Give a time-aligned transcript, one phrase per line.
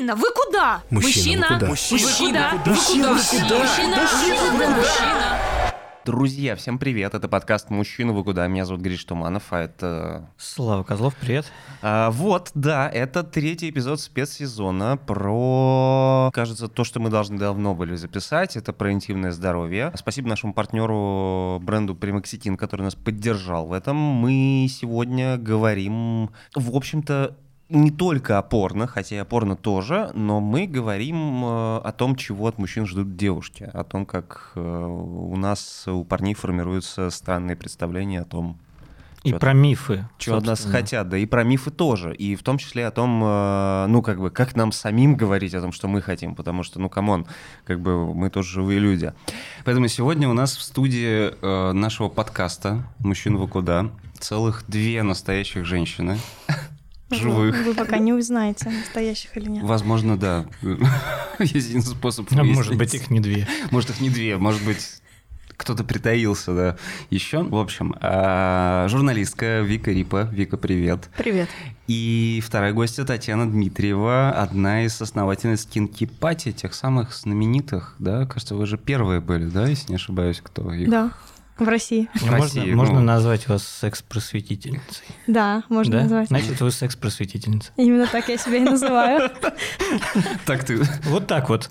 [0.00, 0.82] Мужчина, вы куда?
[0.88, 1.58] Мужчина?
[1.60, 3.10] Мужчина, Мужчина, вы вы куда?
[3.12, 4.70] Мужчина, Мужчина, мужчина, вы куда?
[4.70, 5.38] мужчина.
[6.06, 7.14] Друзья, всем привет!
[7.14, 8.46] Это подкаст «Мужчина, вы куда?».
[8.46, 10.30] Меня зовут Гриш Туманов, а это...
[10.38, 11.52] Слава Козлов, привет.
[11.82, 17.94] А, вот, да, это третий эпизод спецсезона про, кажется, то, что мы должны давно были
[17.96, 18.56] записать.
[18.56, 19.92] Это про интимное здоровье.
[19.96, 23.96] Спасибо нашему партнеру бренду Примакситин, который нас поддержал в этом.
[23.96, 27.36] Мы сегодня говорим, в общем-то,
[27.70, 32.16] не только о порно, хотя и о порно тоже, но мы говорим э, о том,
[32.16, 37.56] чего от мужчин ждут девушки, о том, как э, у нас, у парней формируются странные
[37.56, 38.58] представления о том,
[39.22, 40.08] И про мифы.
[40.18, 43.22] чего от нас хотят, да, и про мифы тоже, и в том числе о том,
[43.22, 46.80] э, ну, как бы, как нам самим говорить о том, что мы хотим, потому что,
[46.80, 47.26] ну, come on,
[47.64, 49.12] как бы мы тоже живые люди.
[49.64, 55.64] Поэтому сегодня у нас в студии э, нашего подкаста «Мужчина вы куда?» целых две настоящих
[55.64, 56.18] женщины,
[57.16, 57.64] живых.
[57.64, 59.64] Вы пока не узнаете, настоящих или нет.
[59.64, 60.46] Возможно, да.
[61.38, 62.56] Есть один способ А выяснить.
[62.56, 63.46] может быть, их не две.
[63.70, 65.00] Может, их не две, может быть,
[65.56, 66.76] кто-то притаился, да.
[67.10, 70.28] Еще, в общем, а, журналистка Вика Рипа.
[70.32, 71.10] Вика, привет.
[71.18, 71.50] Привет.
[71.86, 78.24] И вторая гостья Татьяна Дмитриева, одна из основательниц Кинки Пати, тех самых знаменитых, да?
[78.24, 80.88] Кажется, вы же первые были, да, если не ошибаюсь, кто их...
[80.88, 81.12] Да,
[81.60, 82.08] в России.
[82.14, 83.06] В можно России, можно ну.
[83.06, 85.04] назвать вас секс-просветительницей.
[85.26, 86.02] Да, можно да?
[86.02, 86.28] назвать.
[86.28, 87.72] Значит, вы секс-просветительница.
[87.76, 89.30] Именно так я себя и называю.
[90.46, 90.80] Так ты...
[91.04, 91.70] Вот так вот.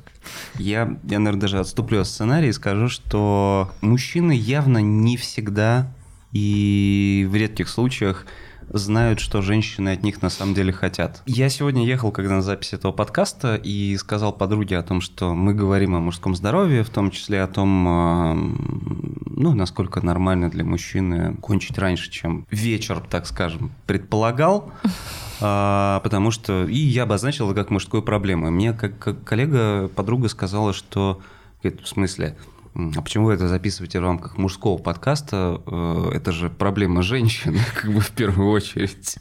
[0.56, 5.92] Я, я, наверное, даже отступлю от сценария и скажу, что мужчины явно не всегда
[6.32, 8.26] и в редких случаях
[8.72, 11.22] знают, что женщины от них на самом деле хотят.
[11.26, 15.54] Я сегодня ехал, когда на запись этого подкаста, и сказал подруге о том, что мы
[15.54, 21.36] говорим о мужском здоровье, в том числе о том, эм, ну, насколько нормально для мужчины
[21.36, 24.72] кончить раньше, чем вечер, так скажем, предполагал.
[25.42, 28.52] А, потому что и я обозначил это как мужскую проблему.
[28.52, 31.22] Мне как, как коллега, подруга сказала, что
[31.64, 32.59] говорит, в смысле, «М,
[32.96, 35.62] а почему вы это записываете в рамках мужского подкаста?
[35.66, 39.18] Э, Это же проблема женщины, как бы в первую очередь.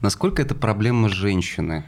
[0.00, 1.84] Насколько это проблема женщины?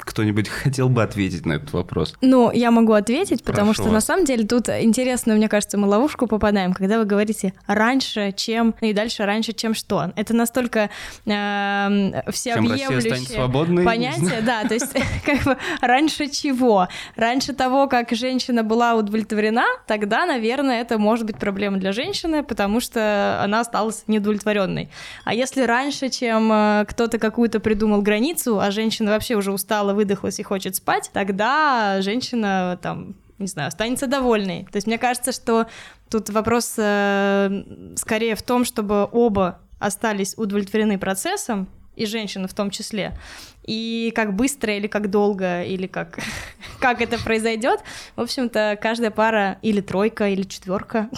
[0.00, 2.14] Кто-нибудь хотел бы ответить на этот вопрос?
[2.20, 5.88] Ну, я могу ответить, потому Прошу что на самом деле тут интересно, мне кажется, мы
[5.88, 10.12] ловушку попадаем, когда вы говорите раньше, чем, ну и дальше раньше, чем что.
[10.16, 10.90] Это настолько
[11.22, 14.92] станет всеобъемлющее понятие, да, то есть
[15.24, 16.88] как бы раньше чего?
[17.16, 22.80] Раньше того, как женщина была удовлетворена, тогда, наверное, это может быть проблема для женщины, потому
[22.80, 24.90] что она осталась неудовлетворенной.
[25.24, 30.38] А если раньше, чем э, кто-то какую-то придумал границу, а женщина вообще уже устала, выдохлась
[30.38, 34.68] и хочет спать, тогда женщина там не знаю, останется довольной.
[34.70, 35.66] То есть мне кажется, что
[36.08, 37.64] тут вопрос э,
[37.96, 43.18] скорее в том, чтобы оба остались удовлетворены процессом, и женщина в том числе.
[43.64, 46.20] И как быстро или как долго, или как,
[46.78, 47.80] как это произойдет,
[48.14, 51.10] в общем-то, каждая пара или тройка, или четверка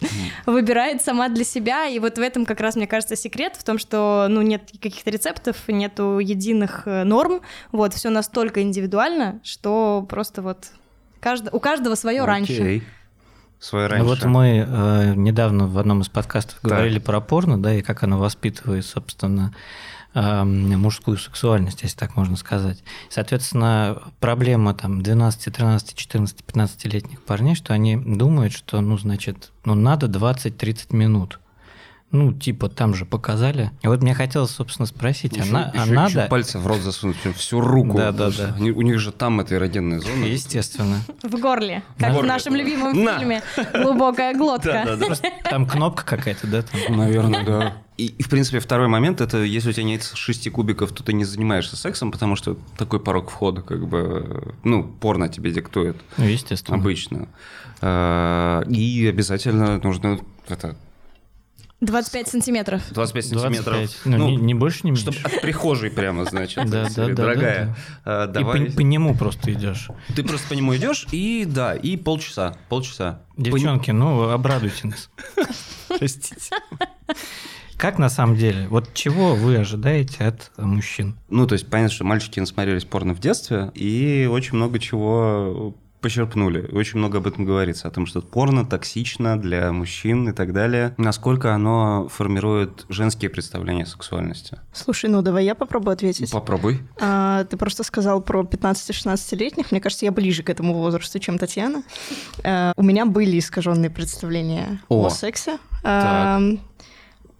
[0.46, 3.78] выбирает сама для себя, и вот в этом как раз, мне кажется, секрет в том,
[3.78, 7.40] что, ну, нет каких-то рецептов, нету единых э, норм,
[7.72, 10.68] вот, все настолько индивидуально, что просто вот
[11.20, 12.52] кажд- у каждого свое раньше.
[12.52, 12.82] Окей.
[13.60, 14.08] Свое Ну раньше.
[14.08, 16.70] Вот мы э, недавно в одном из подкастов Так.
[16.70, 19.52] говорили про порно, да, и как оно воспитывает, собственно,
[20.14, 22.82] мужскую сексуальность, если так можно сказать.
[23.08, 29.74] Соответственно, проблема там 12, 13, 14, 15-летних парней, что они думают, что, ну, значит, ну,
[29.74, 31.40] надо 20-30 минут.
[32.10, 33.70] Ну, типа, там же показали.
[33.82, 36.10] И вот мне хотелось, собственно, спросить, а, Ещё- на- а надо...
[36.20, 37.98] ещё пальцы в рот засунуть, всю руку.
[37.98, 38.54] Да, да, да.
[38.58, 40.24] у них же там это эрогенная зона.
[40.24, 41.00] Естественно.
[41.22, 43.42] В горле, как В нашем любимом фильме
[43.74, 44.98] «Глубокая глотка».
[45.50, 46.64] Там кнопка какая-то, да?
[46.88, 47.76] Наверное, да.
[47.98, 51.12] И, и, в принципе, второй момент это если у тебя нет шести кубиков, то ты
[51.12, 56.24] не занимаешься сексом, потому что такой порог входа, как бы, ну, порно тебе диктует Ну,
[56.24, 56.78] естественно.
[56.78, 57.28] обычно.
[57.80, 60.76] А, И обязательно нужно это
[61.80, 62.82] 25 сантиметров.
[62.90, 63.76] 25 сантиметров.
[63.76, 64.06] 25.
[64.06, 65.12] Ну, не, не больше, не меньше.
[65.12, 67.76] чтобы от прихожей прямо, значит, Да, да, да, дорогая.
[68.00, 68.66] И Давай.
[68.66, 69.88] по, по нему просто идешь.
[70.14, 73.20] Ты просто по нему идешь и да, и полчаса, полчаса.
[73.36, 75.10] Девчонки, ну, обрадуйте нас.
[75.88, 76.50] Простите.
[77.76, 78.66] Как на самом деле?
[78.68, 81.16] Вот чего вы ожидаете от мужчин?
[81.28, 86.68] Ну, то есть понятно, что мальчики насмотрелись порно в детстве и очень много чего почерпнули.
[86.72, 90.94] Очень много об этом говорится, о том, что порно токсично для мужчин и так далее.
[90.96, 94.58] Насколько оно формирует женские представления о сексуальности?
[94.72, 96.30] Слушай, ну давай я попробую ответить.
[96.30, 96.80] Попробуй.
[97.00, 99.70] А, ты просто сказал про 15-16-летних.
[99.70, 101.82] Мне кажется, я ближе к этому возрасту, чем Татьяна.
[102.44, 105.06] А, у меня были искаженные представления О.
[105.06, 105.58] о сексе.
[105.84, 106.40] А,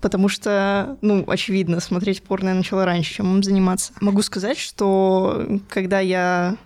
[0.01, 3.93] потому что, ну, очевидно, смотреть порно я начала раньше, чем им заниматься.
[4.01, 6.57] Могу сказать, что когда я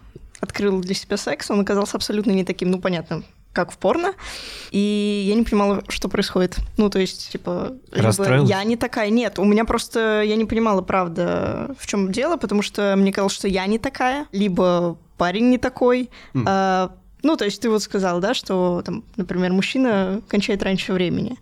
[0.42, 3.22] открыла для себя секс, он оказался абсолютно не таким, ну, понятно,
[3.52, 4.12] как в порно,
[4.70, 6.56] и я не понимала, что происходит.
[6.76, 9.10] Ну, то есть, типа, либо я не такая.
[9.10, 13.34] Нет, у меня просто, я не понимала, правда, в чем дело, потому что мне казалось,
[13.34, 16.10] что я не такая, либо парень не такой.
[16.34, 16.44] Mm.
[16.46, 16.92] А,
[17.22, 21.36] ну, то есть ты вот сказал, да, что, там, например, мужчина кончает раньше времени.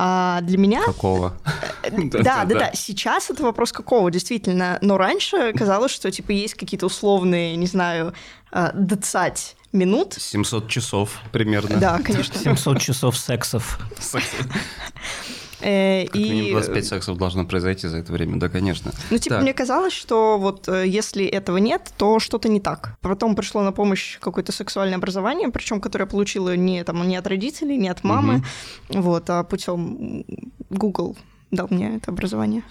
[0.00, 0.82] А для меня...
[0.84, 1.36] Какого?
[1.90, 2.70] Да, да, да.
[2.74, 4.78] Сейчас это вопрос какого, действительно.
[4.82, 8.12] Но раньше казалось, что, типа, есть какие-то условные, не знаю,
[8.52, 10.14] 20 минут.
[10.18, 11.78] 700 часов примерно.
[11.78, 12.38] Да, конечно.
[12.38, 13.78] 700 часов сексов.
[15.60, 16.30] Э, как и...
[16.30, 18.92] минимум 25 сексов должно произойти за это время, да, конечно.
[19.10, 19.42] Ну, типа, так.
[19.42, 22.96] мне казалось, что вот э, если этого нет, то что-то не так.
[23.00, 27.26] Потом пришло на помощь какое-то сексуальное образование, причем которое я получила не, там, не от
[27.26, 28.42] родителей, не от мамы,
[28.88, 29.02] угу.
[29.02, 30.24] вот, а путем
[30.70, 31.16] Google
[31.50, 32.62] дал мне это образование.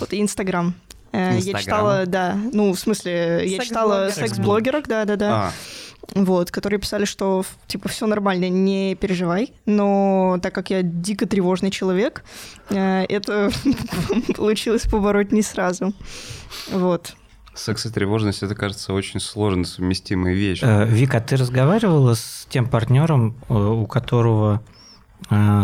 [0.00, 0.74] Вот, и Инстаграм.
[1.12, 5.52] Э, я читала, да, ну, в смысле, я читала секс-блогерок, да-да-да.
[6.14, 9.52] А вот, которые писали, что типа все нормально, не переживай.
[9.66, 12.24] Но так как я дико тревожный человек,
[12.70, 13.50] э, это
[14.36, 15.92] получилось побороть не сразу.
[16.70, 17.14] Вот.
[17.54, 20.64] Секс и тревожность, это, кажется, очень сложно совместимые вещи.
[20.64, 24.60] Э, Вика, ты разговаривала с тем партнером, э, у которого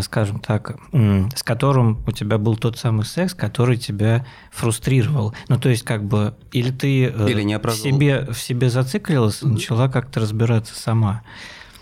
[0.03, 5.35] скажем так, с которым у тебя был тот самый секс, который тебя фрустрировал.
[5.49, 9.43] Ну, то есть, как бы, или ты э, или не в, себе, в себе зациклилась,
[9.43, 11.23] начала как-то разбираться сама?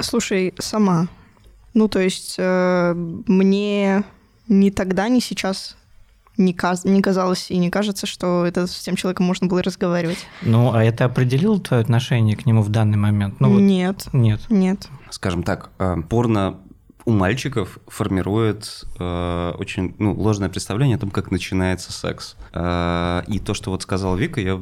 [0.01, 1.09] Слушай, сама.
[1.75, 4.03] Ну, то есть, э, мне
[4.49, 5.77] ни тогда, ни сейчас
[6.37, 10.27] не, каз не казалось и не кажется, что это с тем человеком можно было разговаривать.
[10.43, 13.41] Ну, а это определило твое отношение к нему в данный момент?
[13.41, 14.05] Ну, нет.
[14.07, 14.41] Вот, нет.
[14.49, 14.89] Нет.
[15.11, 15.71] Скажем так,
[16.09, 16.59] порно
[17.09, 22.37] у мальчиков формирует э, очень ну, ложное представление о том, как начинается секс.
[22.53, 24.61] Э, и то, что вот сказал Вика, я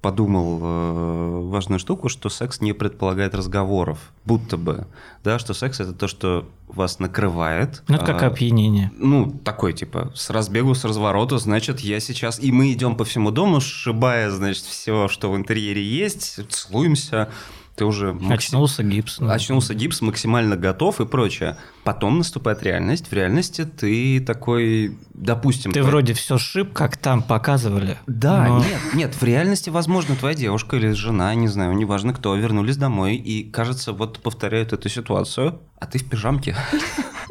[0.00, 4.86] подумал э, важную штуку, что секс не предполагает разговоров, будто бы,
[5.24, 7.82] да, что секс это то, что вас накрывает.
[7.88, 8.92] Ну, это как а, опьянение.
[8.96, 12.38] Ну, такой, типа, с разбегу, с разворота, значит, я сейчас...
[12.38, 17.28] И мы идем по всему дому, сшибая, значит, все, что в интерьере есть, целуемся,
[17.78, 18.12] ты уже...
[18.12, 18.32] Максим...
[18.32, 19.18] Очнулся гипс.
[19.18, 19.32] Да.
[19.32, 21.56] Очнулся гипс, максимально готов и прочее.
[21.84, 23.08] Потом наступает реальность.
[23.08, 25.72] В реальности ты такой, допустим...
[25.72, 25.90] Ты твой...
[25.90, 27.96] вроде все шип, как там показывали.
[28.08, 28.58] Да, но...
[28.58, 33.14] нет, нет, в реальности, возможно, твоя девушка или жена, не знаю, неважно кто, вернулись домой
[33.14, 36.56] и, кажется, вот повторяют эту ситуацию, а ты в пижамке.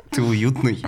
[0.10, 0.82] Ты уютный.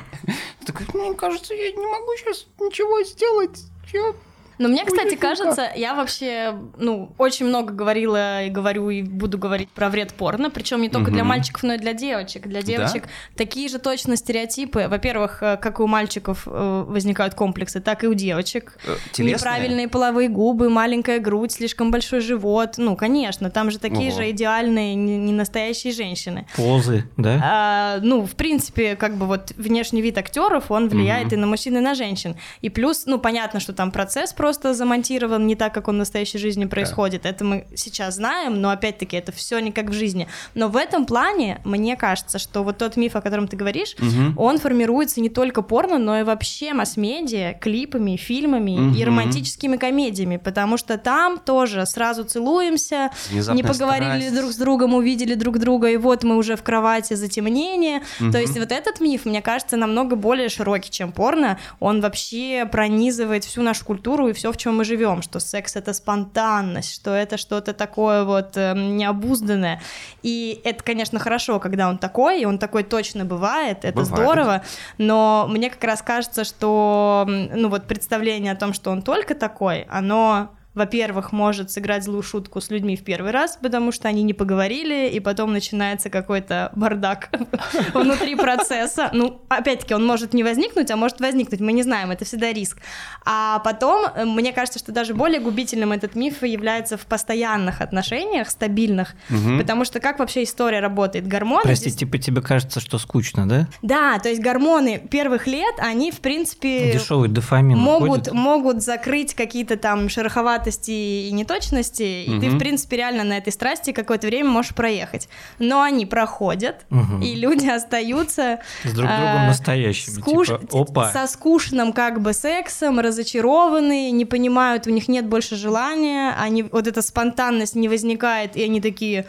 [0.66, 3.66] Такой, мне кажется, я не могу сейчас ничего сделать.
[3.94, 4.14] Я
[4.60, 9.70] но мне, кстати, кажется, я вообще, ну, очень много говорила и говорю, и буду говорить
[9.70, 12.46] про вред порно, причем не только для мальчиков, но и для девочек.
[12.46, 14.88] Для девочек такие же точно стереотипы.
[14.90, 18.78] Во-первых, э, как и у мальчиков э, возникают комплексы, так и у девочек.
[18.86, 18.96] Э?
[19.22, 22.74] Неправильные половые губы, маленькая грудь, слишком большой живот.
[22.78, 26.48] Ну, конечно, там же такие же идеальные, не настоящие женщины.
[26.58, 27.40] Позы, да?
[27.42, 31.78] А, ну, в принципе, как бы вот внешний вид актеров, он влияет и на мужчин,
[31.78, 32.36] и на женщин.
[32.60, 35.98] И плюс, ну, понятно, что там процесс просто просто замонтирован не так, как он в
[36.00, 37.22] настоящей жизни происходит.
[37.22, 37.30] Да.
[37.30, 40.28] Это мы сейчас знаем, но опять-таки это все не как в жизни.
[40.56, 44.42] Но в этом плане мне кажется, что вот тот миф, о котором ты говоришь, угу.
[44.42, 48.98] он формируется не только порно, но и вообще масс-медиа, клипами, фильмами угу.
[48.98, 54.36] и романтическими комедиями, потому что там тоже сразу целуемся, Внезапная не поговорили страсть.
[54.36, 58.02] друг с другом, увидели друг друга, и вот мы уже в кровати затемнение.
[58.20, 58.32] Угу.
[58.32, 61.60] То есть вот этот миф, мне кажется, намного более широкий, чем порно.
[61.80, 65.94] Он вообще пронизывает всю нашу культуру и все, в чем мы живем, что секс это
[65.94, 69.82] спонтанность, что это что-то такое вот э, необузданное.
[70.24, 74.08] И это, конечно, хорошо, когда он такой, и он такой точно бывает, это бывает.
[74.08, 74.64] здорово,
[74.98, 79.82] но мне как раз кажется, что ну вот представление о том, что он только такой,
[79.90, 84.34] оно во-первых, может сыграть злую шутку с людьми в первый раз, потому что они не
[84.34, 87.30] поговорили, и потом начинается какой-то бардак
[87.94, 89.10] внутри процесса.
[89.12, 92.78] Ну, опять-таки, он может не возникнуть, а может возникнуть, мы не знаем, это всегда риск.
[93.26, 98.50] А потом, э, мне кажется, что даже более губительным этот миф является в постоянных отношениях,
[98.50, 99.58] стабильных, угу.
[99.58, 101.28] потому что как вообще история работает?
[101.28, 101.64] Гормоны...
[101.64, 102.00] Прости, здесь...
[102.00, 103.68] типа тебе кажется, что скучно, да?
[103.82, 106.94] Да, то есть гормоны первых лет, они, в принципе...
[106.94, 112.38] Дешевый дофамин могут, могут закрыть какие-то там шероховатые туповатости и неточности, угу.
[112.38, 115.30] и ты, в принципе, реально на этой страсти какое-то время можешь проехать.
[115.60, 117.22] Но они проходят, угу.
[117.22, 118.60] и люди остаются...
[118.84, 120.48] С друг другом а, настоящими, скуш...
[120.48, 121.12] типа, опа.
[121.12, 126.88] Со скучным как бы сексом, разочарованные, не понимают, у них нет больше желания, они, вот
[126.88, 129.26] эта спонтанность не возникает, и они такие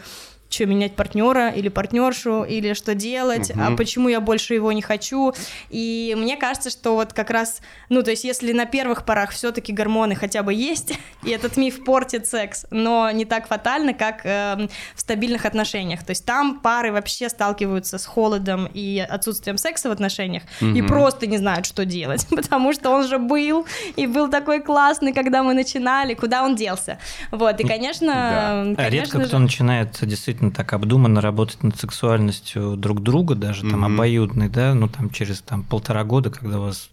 [0.51, 3.77] что менять партнера или партнершу, или что делать, а Мгм.
[3.77, 5.33] почему я больше его не хочу.
[5.69, 9.71] И мне кажется, что вот как раз, ну, то есть если на первых порах все-таки
[9.71, 10.93] гормоны хотя бы есть,
[11.23, 16.03] и этот миф портит секс, но не так фатально, как эм, в стабильных отношениях.
[16.03, 20.87] То есть там пары вообще сталкиваются с холодом и отсутствием секса в отношениях и Мгм.
[20.87, 23.65] просто не знают, что делать, потому что он же был
[23.95, 26.99] и был такой классный, когда мы начинали, куда он делся.
[27.31, 28.61] Вот, и, конечно, Да.
[28.61, 33.61] А конечно Редко же- кто начинает действительно так обдуманно работать над сексуальностью друг друга, даже
[33.61, 33.93] там Мгм.
[33.93, 36.89] обоюдной, да, ну там через там полтора года, когда у вас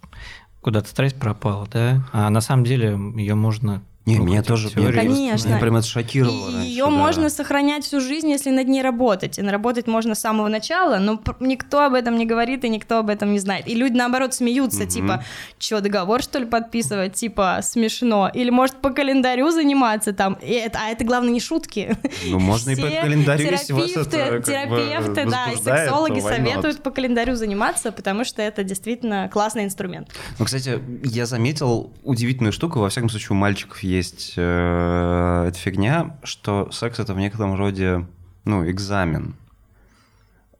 [0.61, 3.81] куда-то страсть пропала, да, а на самом деле ее можно...
[4.09, 4.71] Не, ну, меня и тоже...
[4.71, 5.49] теории меня- Конечно.
[5.49, 6.91] Меня прям это шокировало раньше, ее да.
[6.91, 9.39] можно сохранять всю жизнь, если над ней работать.
[9.39, 13.11] И работать можно с самого начала, но никто об этом не говорит и никто об
[13.11, 13.69] этом не знает.
[13.69, 14.89] И люди, наоборот, смеются, Мгм.
[14.89, 15.25] типа,
[15.59, 17.15] что, договор, что ли, подписывать?
[17.15, 18.31] Типа, смешно.
[18.33, 20.39] Или, может, по календарю заниматься там?
[20.43, 21.97] И это, а это, главное, не шутки.
[22.27, 26.21] Ну, можно и по календарю, если вас терапевты, это как бы терапевты, да, и сексологи
[26.21, 30.09] советуют по календарю заниматься, потому что это действительно классный инструмент.
[30.39, 33.98] Ну, кстати, я заметил удивительную штуку, во всяком случае, у мальчиков есть
[34.37, 38.07] э, эта фигня, что секс это в некотором роде,
[38.45, 39.35] ну, экзамен.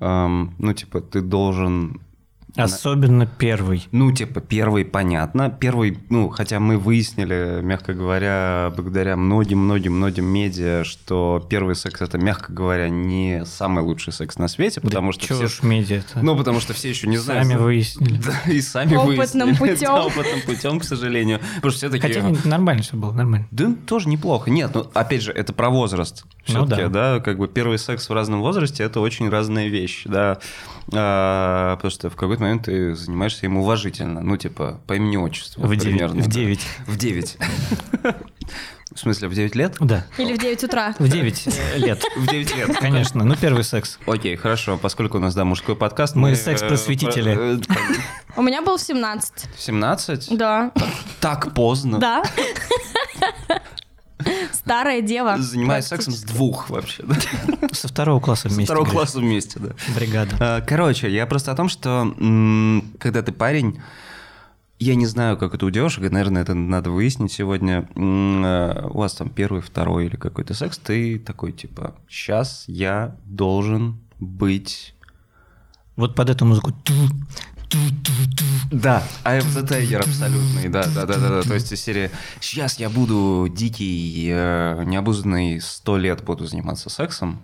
[0.01, 2.01] Эм, ну, типа, ты должен
[2.63, 3.87] Особенно первый.
[3.93, 5.51] Ну, типа, первый, понятно.
[5.51, 12.53] Первый, ну, хотя мы выяснили, мягко говоря, благодаря многим-многим-многим медиа, что первый секс это, мягко
[12.53, 15.45] говоря, не самый лучший секс на свете, потому что Чё все...
[15.45, 16.21] уж медиа-то.
[16.23, 17.47] Ну, потому что все еще не знают.
[17.47, 18.19] Сами выяснили.
[18.29, 19.55] Да, и сами Опытным выяснили.
[19.77, 19.95] путём.
[19.95, 21.41] Да, опытным путем, к сожалению.
[21.57, 22.21] Потому что все такие...
[22.21, 23.47] Хотя нормально все было, нормально.
[23.51, 24.51] Да, тоже неплохо.
[24.51, 26.25] Нет, ну, опять же, это про возраст.
[26.49, 27.15] Ну Все-таки, да.
[27.15, 27.21] да.
[27.21, 30.39] как бы первый секс в разном возрасте это очень разная вещь, да.
[30.93, 34.21] А, потому что в какой-то момент ты занимаешься им уважительно.
[34.23, 35.63] Ну, типа, по имени отчеству.
[35.67, 35.83] В девять.
[35.83, 36.31] примерно, В да.
[36.33, 36.67] девять.
[36.87, 37.37] В 9.
[38.95, 39.77] В смысле, в 9 лет?
[39.81, 40.07] Да.
[40.17, 40.95] Или в 9 утра.
[40.99, 42.03] В 9 лет.
[42.17, 42.77] В 9 лет.
[42.79, 43.23] Конечно.
[43.23, 43.99] Ну, первый секс.
[44.07, 46.17] Окей, хорошо, поскольку у нас, да, мужской подкаст.
[46.17, 47.59] Мы э, секс-просветители.
[47.59, 47.75] э, э,
[48.37, 49.33] У меня был в 17.
[49.57, 50.37] В 17?
[50.37, 50.73] Да,
[51.21, 51.99] Так поздно.
[51.99, 52.23] да.
[54.53, 55.37] Старая дева.
[55.39, 57.17] Занимаюсь сексом с двух вообще, да?
[57.73, 58.65] Со второго класса вместе.
[58.65, 58.95] второго Гриш.
[58.95, 59.71] класса вместе, да.
[59.95, 60.37] Бригада.
[60.41, 62.13] А, Короче, я просто о том, что
[62.99, 63.81] когда ты парень,
[64.81, 67.89] я не знаю, как это у девушек, и, наверное, это надо выяснить сегодня.
[67.97, 73.99] Э, У вас там первый, второй или какой-то секс, ты такой, типа, сейчас я должен
[74.21, 74.95] быть...
[75.97, 76.73] Вот под эту музыку.
[78.71, 81.43] Да, I am the tiger абсолютный, да, да, да, да, да.
[81.43, 82.11] То есть из серии
[82.41, 87.41] «Сейчас я буду дикий, э, необузданный, сто лет буду заниматься сексом,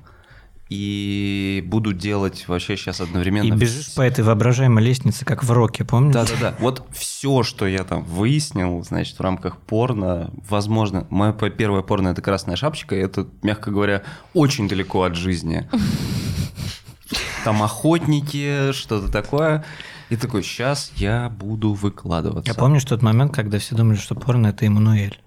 [0.70, 3.54] и буду делать вообще сейчас одновременно...
[3.54, 6.14] И бежишь по этой воображаемой лестнице, как в роке, помнишь?
[6.14, 6.54] Да-да-да.
[6.58, 12.22] Вот все, что я там выяснил, значит, в рамках порно, возможно, моя первая порно это
[12.22, 14.02] красная шапочка, и это, мягко говоря,
[14.32, 15.68] очень далеко от жизни.
[17.44, 19.64] Там охотники, что-то такое.
[20.14, 22.48] И такой, сейчас я буду выкладываться.
[22.48, 25.18] Я помню тот момент, когда все думали, что порно– это Эммануэль.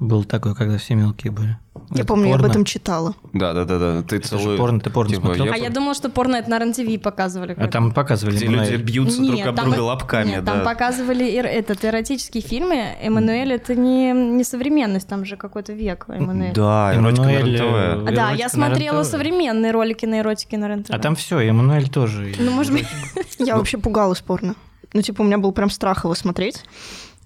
[0.00, 1.58] Был такой, когда все мелкие были.
[1.90, 2.52] Я Это помню, я об порно.
[2.52, 3.14] этом читала.
[3.32, 4.02] Да, да, да, да.
[4.02, 4.56] Ты Это же целую.
[4.58, 5.52] порно, ты порно смотрел?
[5.52, 7.54] А я думала, что порно это на РЕН-ТВ показывали.
[7.58, 8.82] А там показывали Где люди Эммануэль.
[8.82, 10.54] бьются друг об друга э- лапками, нет, да.
[10.54, 12.76] там показывали эр- этот эротические фильмы.
[13.02, 16.52] Эммануэль это не, не современность, там же какой-то век Эммануэль.
[16.52, 18.08] Да, эротика на Эммануэль, РЕН-ТВ.
[18.08, 20.90] А, Да, я смотрела современные ролики на эротике на РЕН-ТВ.
[20.90, 22.34] А там все, Эммануэль тоже.
[22.38, 22.86] Ну, может быть,
[23.38, 24.54] Я вообще пугалась порно.
[24.92, 26.62] Ну, типа, у меня был прям страх его смотреть,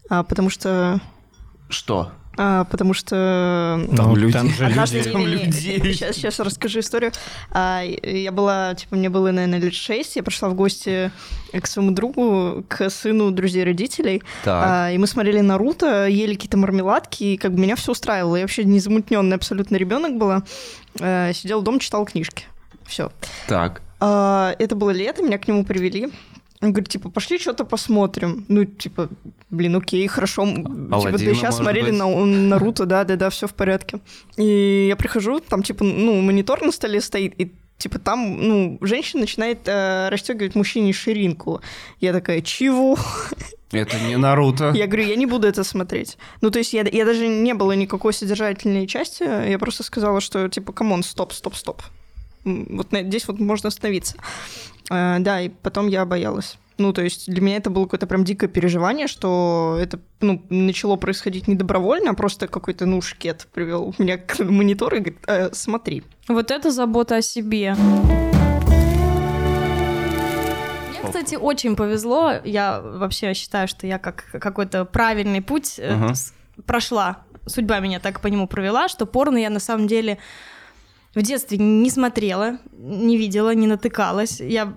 [0.08, 1.00] а, потому что...
[1.68, 2.12] Что?
[2.38, 3.84] А, потому что...
[3.88, 4.32] Ну, Там люди.
[4.32, 5.10] там же Однажды люди.
[5.10, 5.80] там людей.
[5.92, 7.12] Сейчас, сейчас расскажу историю.
[7.50, 10.16] А, я была, типа, мне было, наверное, лет шесть.
[10.16, 11.10] Я пришла в гости
[11.52, 14.22] к своему другу, к сыну друзей родителей.
[14.44, 14.64] Так.
[14.66, 18.36] А, и мы смотрели Наруто, ели какие-то мармеладки, и как бы меня все устраивало.
[18.36, 20.42] Я вообще незамутненный абсолютно ребенок была.
[21.00, 22.44] А, сидела дома, читала книжки.
[22.86, 23.12] Все.
[23.46, 23.82] Так.
[24.00, 26.10] А, это было лето, меня к нему привели.
[26.62, 28.44] Он говорит, типа, пошли что-то посмотрим.
[28.48, 29.08] Ну, типа,
[29.50, 30.42] блин, окей, хорошо.
[30.44, 31.98] М, Типа, Аладдина, да сейчас смотрели быть?
[31.98, 33.98] на Наруто, да, да, да, все в порядке.
[34.36, 39.22] И я прихожу, там, типа, ну, монитор на столе стоит, и типа там, ну, женщина
[39.22, 41.60] начинает э, расстегивать мужчине ширинку.
[42.00, 42.96] Я такая, чего?
[43.72, 44.70] Это не Наруто.
[44.74, 46.16] Я говорю, я не буду это смотреть.
[46.42, 50.48] Ну, то есть я, я даже не было никакой содержательной части, я просто сказала, что,
[50.48, 51.82] типа, come on, стоп, стоп, стоп.
[52.44, 54.16] Вот здесь вот можно остановиться.
[54.94, 56.58] А, да, и потом я боялась.
[56.76, 60.96] Ну, то есть для меня это было какое-то прям дикое переживание, что это ну, начало
[60.96, 65.48] происходить не добровольно, а просто какой-то, ну, шкет привел меня к монитору и говорит, «Э,
[65.52, 66.02] смотри.
[66.28, 67.74] вот это забота о себе.
[70.90, 72.32] Мне, кстати, очень повезло.
[72.44, 76.34] Я вообще считаю, что я как какой-то правильный путь с-
[76.66, 77.18] прошла.
[77.46, 80.18] Судьба меня так по нему провела, что порно я на самом деле
[81.14, 84.40] в детстве не смотрела, не видела, не натыкалась.
[84.40, 84.74] Я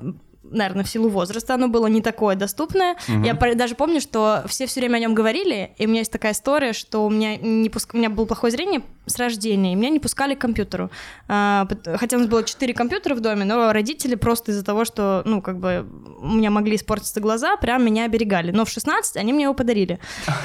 [0.51, 2.95] наверное, в силу возраста оно было не такое доступное.
[3.07, 3.23] Угу.
[3.23, 6.33] Я даже помню, что все все время о нем говорили, и у меня есть такая
[6.33, 7.93] история, что у меня не пуск...
[7.93, 10.89] у меня было плохое зрение с рождения, и меня не пускали к компьютеру.
[11.27, 15.21] А, хотя у нас было четыре компьютера в доме, но родители просто из-за того, что,
[15.25, 15.85] ну, как бы
[16.19, 18.51] у меня могли испортиться глаза, прям меня оберегали.
[18.51, 19.99] Но в 16 они мне его подарили.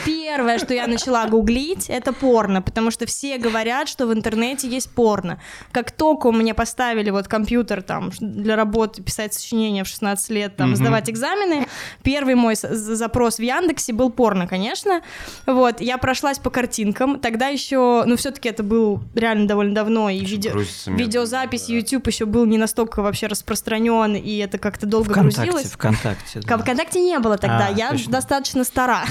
[0.05, 4.91] Первое, что я начала гуглить, это порно, потому что все говорят, что в интернете есть
[4.91, 5.41] порно.
[5.73, 10.57] Как только у меня поставили вот компьютер там для работы, писать сочинения в 16 лет,
[10.57, 11.67] там, сдавать экзамены,
[12.03, 15.03] первый мой запрос в Яндексе был порно, конечно.
[15.47, 20.25] Вот, я прошлась по картинкам, тогда еще, ну, все-таки это был реально довольно давно, и
[20.25, 20.53] видео,
[20.87, 21.75] видеозапись да.
[21.75, 25.73] YouTube еще был не настолько вообще распространен, и это как-то долго ВКонтакте, грузилось.
[25.73, 26.59] ВКонтакте, да.
[26.59, 28.13] ВКонтакте не было тогда, а, я точно.
[28.13, 29.05] достаточно стара.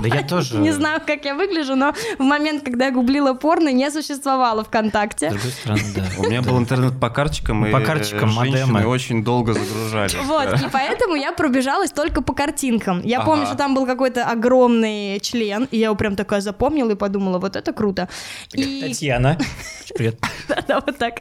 [0.00, 0.58] Да я тоже.
[0.58, 5.30] Не знаю, как я выгляжу, но в момент, когда я гуглила порно, не существовало ВКонтакте.
[5.30, 6.04] С другой стороны, да.
[6.18, 10.12] У меня был интернет по карточкам, и карточкам модемы очень долго загружали.
[10.28, 13.00] Вот, и поэтому я пробежалась только по картинкам.
[13.02, 16.94] Я помню, что там был какой-то огромный член, и я его прям такая запомнила и
[16.94, 18.08] подумала, вот это круто.
[18.52, 18.62] И...
[18.80, 19.38] Татьяна.
[19.94, 20.18] Привет.
[20.66, 21.20] Да, вот так.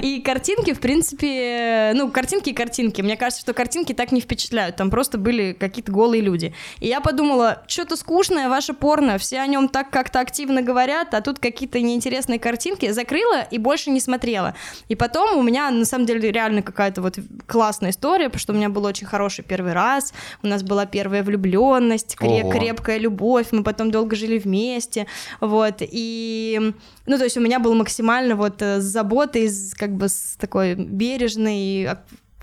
[0.00, 3.02] И картинки, в принципе, ну, картинки и картинки.
[3.02, 4.76] Мне кажется, что картинки так не впечатляют.
[4.76, 6.54] Там просто были какие-то голые люди.
[6.78, 11.20] И я подумала, что-то скучное ваше порно, все о нем так как-то активно говорят, а
[11.20, 12.90] тут какие-то неинтересные картинки.
[12.90, 14.54] Закрыла и больше не смотрела.
[14.88, 18.56] И потом у меня, на самом деле, реально какая-то вот классная история, потому что у
[18.56, 23.62] меня был очень хороший первый раз, у нас была первая влюбленность, креп- крепкая любовь, мы
[23.62, 25.06] потом долго жили вместе,
[25.40, 26.72] вот, и,
[27.06, 30.74] ну, то есть у меня был максимально вот э, с заботой, как бы с такой
[30.74, 31.88] бережной,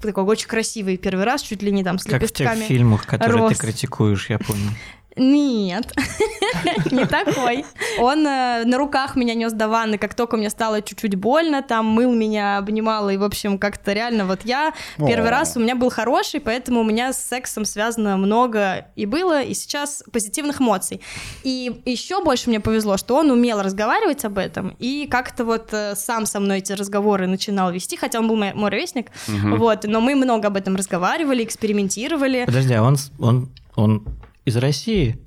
[0.01, 2.47] такой очень красивый первый раз, чуть ли не там с как лепестками.
[2.47, 3.53] Как в тех фильмах, которые роз.
[3.53, 4.71] ты критикуешь, я помню.
[5.17, 5.93] Нет,
[6.91, 7.65] не такой.
[7.99, 11.85] Он э, на руках меня нес до ванны, как только мне стало чуть-чуть больно, там
[11.85, 15.89] мыл меня, обнимал, и, в общем, как-то реально вот я первый раз у меня был
[15.89, 21.01] хороший, поэтому у меня с сексом связано много и было, и сейчас позитивных эмоций.
[21.43, 25.95] И еще больше мне повезло, что он умел разговаривать об этом, и как-то вот э,
[25.95, 29.99] сам со мной эти разговоры начинал вести, хотя он был мой, мой ровесник, вот, но
[30.01, 32.45] мы много об этом разговаривали, экспериментировали.
[32.45, 34.03] Подожди, а он, он, он
[34.47, 35.19] из России.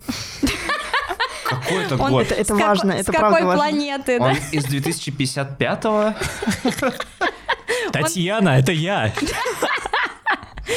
[1.45, 2.23] Какой это год?
[2.23, 3.55] Это, это важно, это с какой важно.
[3.55, 6.15] планеты, Он из 2055-го?
[7.93, 9.13] Татьяна, это я.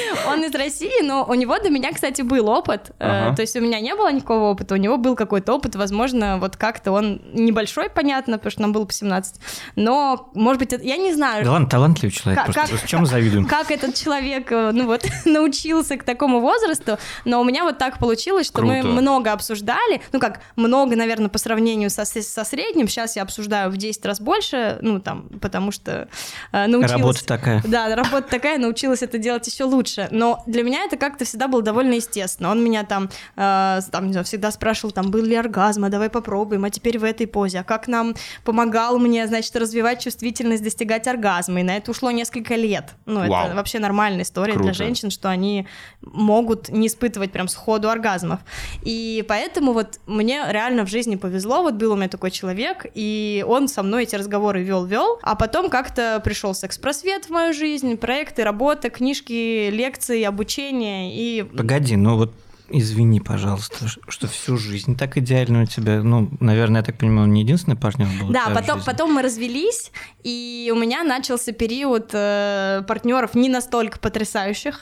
[0.27, 2.91] Он из России, но у него до меня, кстати, был опыт.
[2.99, 3.35] Э, ага.
[3.35, 6.57] То есть у меня не было никакого опыта, у него был какой-то опыт, возможно, вот
[6.57, 9.35] как-то он небольшой, понятно, потому что нам было по 17.
[9.75, 11.43] Но, может быть, я не знаю.
[11.43, 13.45] Да ладно, талантливый человек, как, просто как, в чем завидуем?
[13.45, 17.99] Как этот человек, э, ну вот, научился к такому возрасту, но у меня вот так
[17.99, 18.73] получилось, что Круто.
[18.73, 23.71] мы много обсуждали, ну как, много, наверное, по сравнению со, со средним, сейчас я обсуждаю
[23.71, 26.07] в 10 раз больше, ну там, потому что
[26.51, 26.91] э, научилась...
[26.91, 27.61] Работа такая.
[27.65, 31.61] Да, работа такая, научилась это делать еще лучше но для меня это как-то всегда было
[31.61, 32.51] довольно естественно.
[32.51, 36.09] Он меня там, э, там не знаю, всегда спрашивал, там, был ли оргазм, а давай
[36.09, 41.07] попробуем, а теперь в этой позе, а как нам помогал мне, значит, развивать чувствительность, достигать
[41.07, 42.93] оргазма, и на это ушло несколько лет.
[43.05, 43.47] Ну, Вау.
[43.47, 44.65] это вообще нормальная история Круто.
[44.65, 45.67] для женщин, что они
[46.01, 48.39] могут не испытывать прям сходу оргазмов.
[48.83, 53.43] И поэтому вот мне реально в жизни повезло, вот был у меня такой человек, и
[53.47, 58.43] он со мной эти разговоры вел-вел, а потом как-то пришел секс-просвет в мою жизнь, проекты,
[58.43, 61.43] работа, книжки, лекции, обучение и...
[61.43, 62.33] Погоди, ну вот
[62.69, 66.01] извини, пожалуйста, что всю жизнь так идеально у тебя.
[66.01, 68.29] Ну, наверное, я так понимаю, не единственный партнер был.
[68.31, 69.91] Да, потом, потом мы развелись,
[70.23, 74.81] и у меня начался период э, партнеров не настолько потрясающих.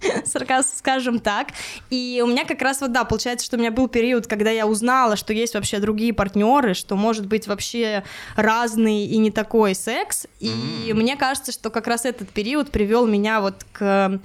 [0.76, 1.48] скажем так.
[1.90, 4.66] И у меня как раз вот, да, получается, что у меня был период, когда я
[4.66, 8.04] узнала, что есть вообще другие партнеры, что может быть вообще
[8.36, 10.26] разный и не такой секс.
[10.40, 10.94] И mm-hmm.
[10.94, 14.20] мне кажется, что как раз этот период привел меня вот к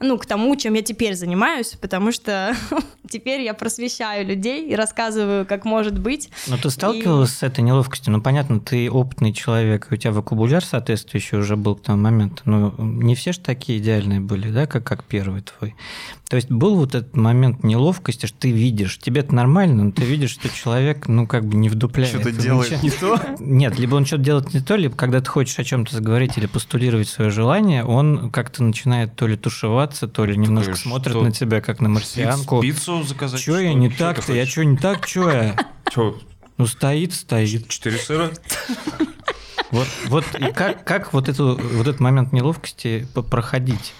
[0.00, 2.54] ну, к тому, чем я теперь занимаюсь, потому что
[3.08, 6.30] теперь я просвещаю людей и рассказываю, как может быть.
[6.46, 7.36] Но ты сталкивалась и...
[7.36, 8.12] с этой неловкостью?
[8.12, 12.74] Ну, понятно, ты опытный человек, у тебя вокабуляр соответствующий уже был к тому моменту, но
[12.78, 15.74] не все же такие идеальные были, да, как, как первый твой.
[16.28, 20.04] То есть был вот этот момент неловкости, что ты видишь, тебе это нормально, но ты
[20.04, 22.10] видишь, что человек, ну, как бы не вдупляет.
[22.10, 23.20] Что-то делает не то?
[23.38, 26.46] Нет, либо он что-то делает не то, либо когда ты хочешь о чем-то заговорить или
[26.46, 31.22] постулировать свое желание, он как-то начинает то ли тушеваться, то ли немножко Такое, смотрит что?
[31.22, 32.60] на тебя, как на марсианку.
[32.60, 33.40] Пиццу заказать?
[33.40, 34.32] Что я не так-то?
[34.32, 35.06] Я что не так?
[35.06, 35.56] Что я?
[35.90, 36.18] Что?
[36.58, 37.68] Ну, стоит, стоит.
[37.68, 38.30] Четыре сыра?
[39.70, 43.94] Вот, вот и как, как вот, эту, вот этот момент неловкости проходить?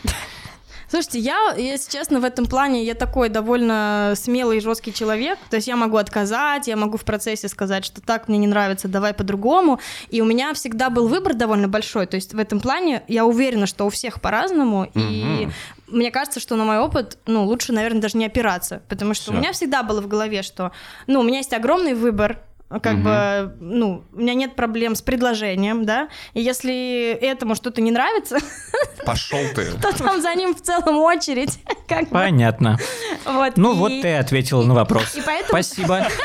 [0.88, 5.38] Слушайте, я, если честно, в этом плане я такой довольно смелый и жесткий человек.
[5.50, 8.86] То есть я могу отказать, я могу в процессе сказать, что так мне не нравится,
[8.88, 9.80] давай по-другому.
[10.10, 12.06] И у меня всегда был выбор довольно большой.
[12.06, 14.88] То есть в этом плане я уверена, что у всех по-разному.
[14.94, 15.48] И
[15.88, 18.82] мне кажется, что на мой опыт, ну, лучше, наверное, даже не опираться.
[18.88, 19.32] Потому что Всё.
[19.32, 20.72] у меня всегда было в голове, что,
[21.06, 23.02] ну, у меня есть огромный выбор, как Мгм.
[23.04, 28.38] бы, ну, у меня нет проблем с предложением, да, и если этому что-то не нравится,
[29.06, 29.72] Пошел ты.
[29.80, 32.78] то там за ним в целом очередь, как бы, Понятно.
[33.24, 33.56] вот.
[33.56, 35.14] Ну и- вот ты ответила на вопрос.
[35.14, 36.06] и поэтому- Спасибо.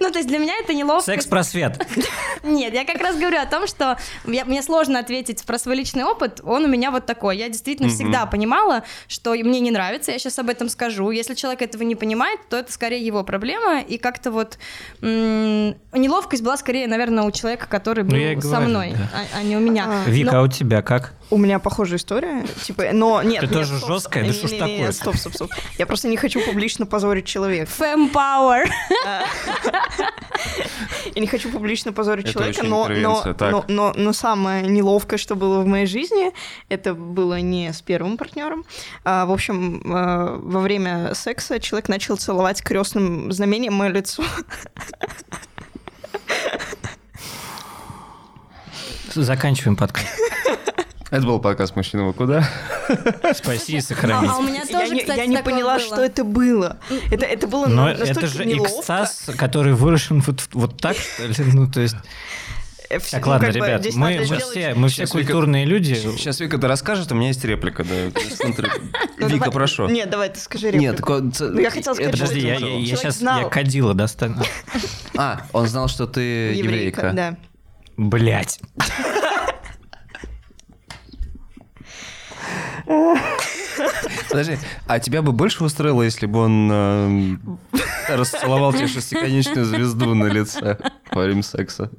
[0.00, 1.04] Ну, то есть для меня это неловко.
[1.04, 1.84] Секс-просвет.
[2.44, 6.04] Нет, я как раз говорю о том, что я- мне сложно ответить про свой личный
[6.04, 7.36] опыт, он у меня вот такой.
[7.36, 11.10] Я действительно всегда понимала, что мне не нравится, я сейчас об этом скажу.
[11.10, 14.58] Если человек этого не понимает, то это скорее его проблема, и как-то вот
[15.02, 15.07] м,
[15.92, 19.08] неловкость была скорее, наверное, у человека, который был Ну, я и со говорю, мной, да.
[19.14, 20.04] а, а не у меня.
[20.06, 21.12] Вика, Но- а у тебя как?
[21.30, 23.40] У меня похожая история, типа, но нет.
[23.40, 24.26] Ты нет, тоже стоп, жесткая?
[24.26, 24.92] Да что ж такое-то?
[24.92, 25.50] Стоп, стоп, стоп.
[25.78, 27.70] Я просто не хочу публично позорить человека.
[27.78, 28.66] Fem power.
[31.14, 35.66] Я не хочу публично позорить человека, но, но, но, но самое неловкое, что было в
[35.66, 36.32] моей жизни,
[36.68, 38.64] это было не с первым партнером.
[39.04, 44.22] А, в общем, а, во время секса человек начал целовать крестным знамением мое лицо.
[49.14, 50.06] Заканчиваем подкаст.
[51.10, 52.46] Это был подкаст «Мужчина, вы куда?»
[53.34, 54.28] Спаси и А, сохрани.
[54.28, 55.86] а у меня Я тоже, не, кстати, я не такое поняла, было.
[55.86, 56.76] что это было.
[57.10, 58.72] Это, это было Но это же неловко.
[58.80, 61.52] экстаз, который выражен вот, вот так, что ли?
[61.54, 61.96] Ну, то есть...
[62.90, 65.94] Э, Так, ну, ладно, ребят, мы, мы все, мы все Сейчас Вика- культурные люди.
[65.94, 67.84] Сейчас Вика, ты расскажешь, у меня есть реплика.
[67.84, 68.20] Да.
[69.18, 69.88] Ну, Вика, прошу.
[69.88, 71.30] Нет, давай, ты скажи Нет, реплику.
[71.30, 73.40] ц- Ну, я хотела сказать, это что Подожди, я, я, я сейчас знал.
[73.40, 74.42] я кадила достану.
[75.16, 76.20] А, он знал, что ты
[76.54, 77.12] еврейка.
[77.14, 77.36] Да.
[77.96, 78.60] Блять.
[84.28, 87.58] Подожди, а тебя бы больше устроило, если бы он эм,
[88.08, 90.78] расцеловал тебе шестиконечную звезду на лице
[91.12, 91.90] во время секса?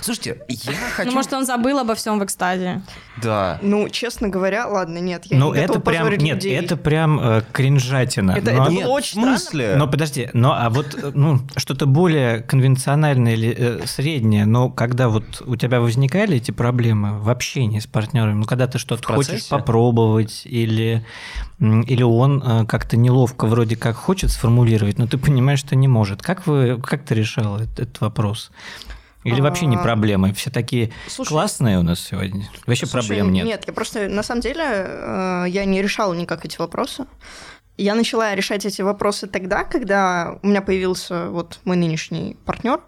[0.00, 1.10] Слушайте, я хочу...
[1.10, 2.82] Ну, может, он забыл обо всем в экстазе.
[3.22, 3.58] Да.
[3.62, 6.56] Ну, честно говоря, ладно, нет, я Ну, не это прям, нет, людей.
[6.56, 8.32] это прям э, кринжатина.
[8.32, 9.74] Это- но, это Нет, было очень смысле?
[9.76, 15.08] но подожди, но а вот э, ну что-то более конвенциональное или э, среднее, но когда
[15.08, 19.48] вот у тебя возникали эти проблемы в общении с партнерами, ну когда ты что-то хочешь
[19.48, 21.04] попробовать или
[21.60, 26.20] или он э, как-то неловко вроде как хочет сформулировать, но ты понимаешь, что не может.
[26.22, 28.50] Как вы как ты решал этот, этот вопрос?
[29.24, 30.32] Или вообще не А, проблема?
[30.34, 32.46] Все такие Слушай, классные у нас сегодня.
[32.66, 33.46] Вообще Слушай, проблем нет.
[33.46, 37.06] Нет, я просто, на самом деле, э, я не решала никак эти вопросы.
[37.78, 42.80] Я начала решать эти вопросы тогда, когда у меня появился вот мой нынешний партнер.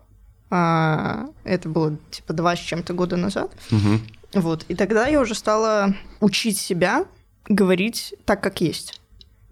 [0.48, 1.28] Это
[1.64, 3.50] было типа два с чем-то года назад.
[3.70, 4.00] Мгм.
[4.34, 4.64] Вот.
[4.68, 7.06] И тогда я уже стала учить себя
[7.48, 9.00] говорить так, как есть.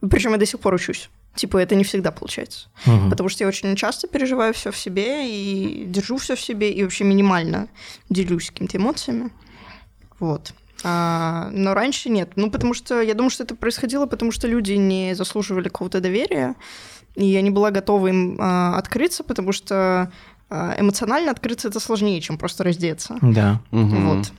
[0.08, 1.10] Причем я до сих пор учусь.
[1.34, 2.68] Типа, это не всегда получается.
[2.86, 3.10] Мгм.
[3.10, 6.82] Потому что я очень часто переживаю все в себе и держу все в себе, и
[6.82, 7.68] вообще минимально
[8.08, 9.30] делюсь какими-то эмоциями.
[10.20, 10.52] Вот.
[10.84, 12.32] А, но раньше нет.
[12.36, 16.54] Ну, потому что я думаю, что это происходило, потому что люди не заслуживали какого-то доверия,
[17.16, 20.12] и я не была готова им а, открыться, потому что
[20.50, 23.16] а, эмоционально открыться это сложнее, чем просто раздеться.
[23.22, 23.60] Да.
[23.70, 24.08] Мгм.
[24.18, 24.32] Вот.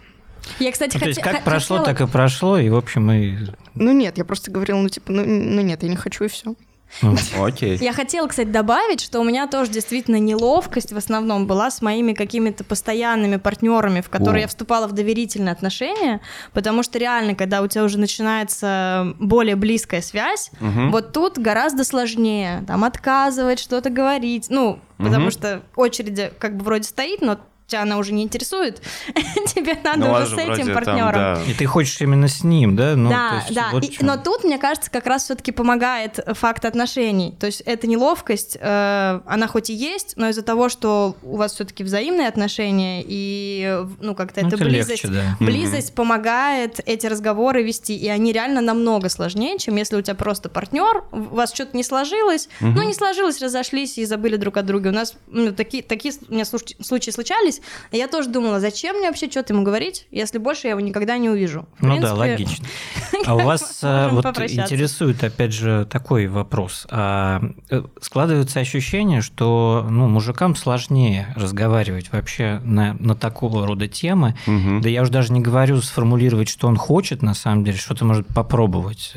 [0.60, 3.12] Я, кстати, Ну, то есть как хо- прошло, хотела- так и прошло, и в общем
[3.12, 3.36] и
[3.74, 6.54] Ну нет, я просто говорила, ну типа, ну, ну нет, я не хочу и все.
[7.40, 7.78] Окей.
[7.78, 12.14] Я хотела, кстати, добавить, что у меня тоже действительно неловкость в основном была с моими
[12.14, 14.44] какими-то постоянными партнерами, в которые О.
[14.44, 16.22] я вступала в доверительные отношения,
[16.54, 22.64] потому что реально, когда у тебя уже начинается более близкая связь, вот тут гораздо сложнее
[22.68, 27.98] там отказывать, что-то говорить, ну, потому что очередь как бы вроде стоит, но тебя она
[27.98, 28.82] уже не интересует,
[29.48, 31.12] тебе надо Ну, уже же с этим там, партнером.
[31.14, 31.42] да.
[31.48, 32.96] И ты хочешь именно с ним, да?
[32.96, 33.70] Ну, да, есть да.
[33.72, 37.36] вот И- но тут, мне кажется, как раз все-таки помогает факт отношений.
[37.40, 41.54] То есть эта неловкость, э, она хоть и есть, но из-за того, что у вас
[41.54, 45.36] все-таки взаимные отношения и ну как-то Ну, эта это близость, легче, да.
[45.40, 45.46] Мгм.
[45.46, 50.50] близость помогает эти разговоры вести, и они реально намного сложнее, чем если у тебя просто
[50.50, 54.90] партнер, у вас что-то не сложилось, ну не сложилось, разошлись и забыли друг о друге.
[54.90, 57.55] У нас ну, такие такие у меня случаи случались,
[57.92, 61.18] и я тоже думала, зачем мне вообще что-то ему говорить, если больше я его никогда
[61.18, 61.68] не увижу.
[61.80, 62.66] В Ну да, принципе, логично.
[63.26, 66.86] А у вас э, вот интересует, опять же, такой вопрос.
[66.92, 74.36] А, э, Складывается ощущение, что ну, мужикам сложнее разговаривать вообще на, на такого рода темы.
[74.46, 74.82] Мгм.
[74.82, 78.28] Да я уже даже не говорю сформулировать, что он хочет на самом деле, что-то может
[78.28, 79.14] попробовать.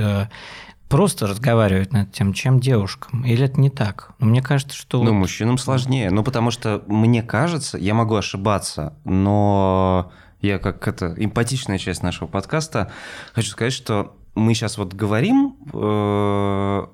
[0.88, 3.24] Просто разговаривать над тем, чем девушкам.
[3.24, 4.12] Или это не так?
[4.18, 5.02] Но мне кажется, что...
[5.02, 6.10] Ну, мужчинам сложнее.
[6.10, 12.28] Ну, потому что мне кажется, я могу ошибаться, но я как это эмпатичная часть нашего
[12.28, 12.90] подкаста
[13.34, 16.86] хочу сказать, что мы сейчас вот говорим, э,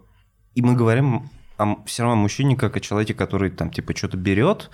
[0.55, 4.17] и мы говорим о, все равно о мужчине как о человеке, который там типа что-то
[4.17, 4.71] берет,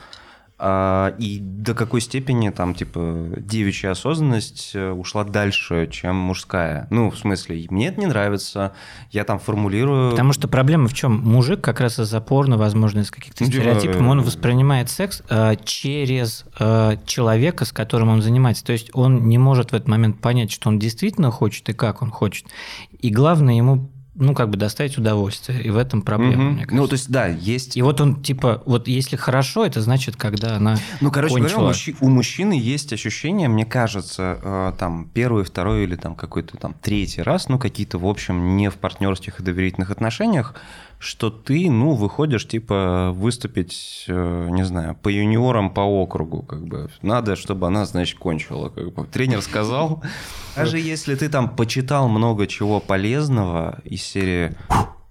[0.63, 6.87] а, и до какой степени там, типа, девичья осознанность э, ушла дальше, чем мужская.
[6.91, 8.75] Ну, в смысле, мне это не нравится,
[9.11, 10.11] я там формулирую...
[10.11, 11.19] Потому что проблема в чем?
[11.21, 16.97] Мужик как раз из-за порно, возможно, из каких-то стереотипов, он воспринимает секс э, через э,
[17.07, 18.63] человека, с которым он занимается.
[18.63, 22.03] То есть он не может в этот момент понять, что он действительно хочет и как
[22.03, 22.45] он хочет.
[22.99, 25.63] И главное ему ну, как бы доставить удовольствие.
[25.63, 26.53] И в этом проблема, Мгм.
[26.55, 26.77] мне кажется.
[26.77, 27.77] Ну, то есть, да, есть...
[27.77, 31.59] И вот он, типа, вот если хорошо, это значит, когда она Ну, короче говоря, у,
[31.59, 31.69] кончила.
[31.71, 36.75] мужчи- у мужчины есть ощущение, мне кажется, э, там первый, второй или там какой-то там
[36.83, 40.55] третий раз, ну какие-то, в общем, не в партнерских и доверительных отношениях,
[41.01, 46.91] что ты, ну, выходишь, типа, выступить, э, не знаю, по юниорам по округу, как бы.
[47.01, 48.69] Надо, чтобы она, значит, кончила.
[48.69, 49.07] Как бы.
[49.07, 50.03] Тренер сказал.
[50.57, 54.55] Даже если ты там почитал много чего полезного из серии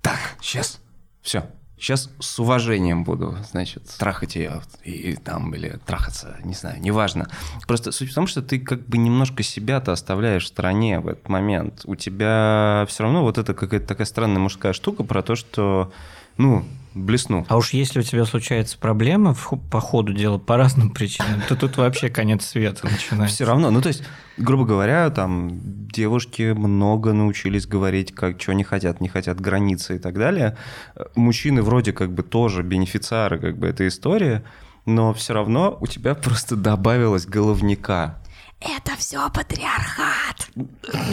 [0.04, 0.80] «Так, сейчас,
[1.24, 7.30] все, Сейчас с уважением буду, значит, трахать ее и, там, или трахаться, не знаю, неважно.
[7.68, 11.30] Просто суть в том, что ты как бы немножко себя-то оставляешь в стороне в этот
[11.30, 11.84] момент.
[11.86, 15.94] У тебя все равно вот это какая-то такая странная мужская штука про то, что,
[16.38, 16.66] ну,
[17.06, 17.46] блесну.
[17.50, 21.56] А уж если у тебя случается проблема в по ходу дела по разным причинам, то
[21.56, 23.36] тут вообще конец света начинается.
[23.36, 24.04] Все равно, ну то есть,
[24.38, 30.00] грубо говоря, там девушки много научились говорить, как что они хотят, не хотят, границы и
[30.00, 30.58] так далее.
[30.96, 34.42] Э, Мужчины вроде как бы тоже бенефициары как бы этой истории,
[34.86, 38.22] но все равно у тебя просто добавилось головника.
[38.62, 40.50] Это все патриархат.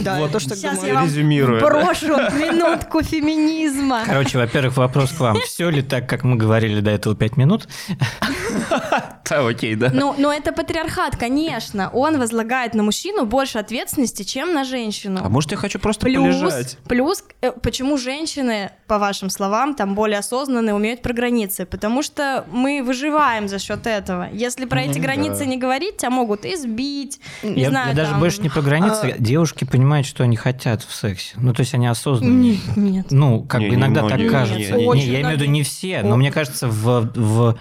[0.02, 0.88] Да, Вот тоже так Сейчас думаю.
[0.88, 1.66] я вам резюмируя, да.
[1.66, 4.02] брошу минутку феминизма.
[4.04, 5.38] Короче, во-первых, вопрос к вам.
[5.42, 7.68] Все ли так, как мы говорили до этого пять минут?
[9.28, 9.90] Да, окей, да.
[9.92, 11.90] Ну, но это патриархат, конечно.
[11.92, 15.20] Он возлагает на мужчину больше ответственности, чем на женщину.
[15.24, 16.78] А может, я хочу просто Плюс, полежать?
[16.88, 21.66] плюс, э, почему женщины, по вашим словам, там более осознанные, умеют про границы?
[21.66, 24.28] Потому что мы выживаем за счет этого.
[24.32, 28.20] Если про эти границы не говорить, тебя могут избить, не я, знаю, я даже там-
[28.20, 29.16] больше не про границы.
[29.18, 31.34] Девушки понимают, что они хотят в сексе.
[31.36, 32.40] Ну, то есть они осознанно.
[32.42, 33.06] Нет, нет.
[33.10, 34.28] Ну, как бы иногда многие.
[34.28, 34.76] так кажется.
[34.76, 37.58] Не, я имею в виду не все, но мне кажется, в, в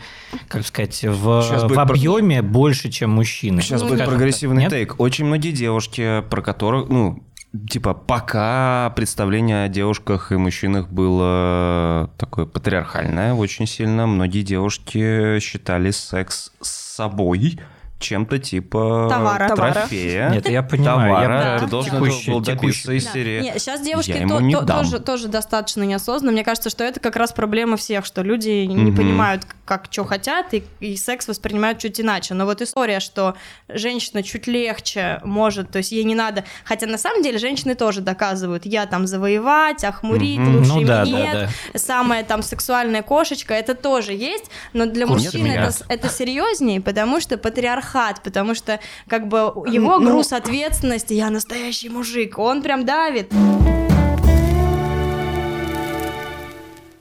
[0.48, 3.62] как сказать, в, Сейчас в будет про- объеме больше, чем мужчины.
[3.62, 4.72] Сейчас Ну, будет прогрессивный Нет?
[4.72, 4.96] тейк.
[5.00, 7.24] Очень многие девушки, про которых, ну,
[7.70, 15.92] типа, пока представление о девушках и мужчинах было такое патриархальное очень сильно, многие девушки считали
[15.92, 17.60] секс с собой
[18.06, 19.50] чем-то типа Товара.
[19.56, 20.30] трофея.
[20.30, 21.14] Нет, я понимаю.
[21.14, 23.42] я Товара, про ты должен текущий- был добиться из серии.
[23.42, 26.32] Нет, сейчас девушки Я то- не то- тоже, тоже достаточно неосознанно.
[26.32, 28.96] Мне кажется, что это как раз проблема всех, что люди не Мгм.
[28.96, 32.34] понимают, как что хотят, и, и секс воспринимают чуть иначе.
[32.36, 33.36] Но вот история, что
[33.68, 36.44] женщина чуть легче может, то есть ей не надо...
[36.64, 40.58] Хотя на самом деле женщины тоже доказывают, я там завоевать, охмурить, Мгм.
[40.58, 45.44] лучше Ну да, да, нет, самая там сексуальная кошечка, это тоже есть, но для мужчины
[45.50, 45.64] меня.
[45.66, 51.30] это, это серьезнее, потому что патриархат, потому что как бы его Ну- груз ответственности, я
[51.30, 53.32] настоящий мужик, он прям давит.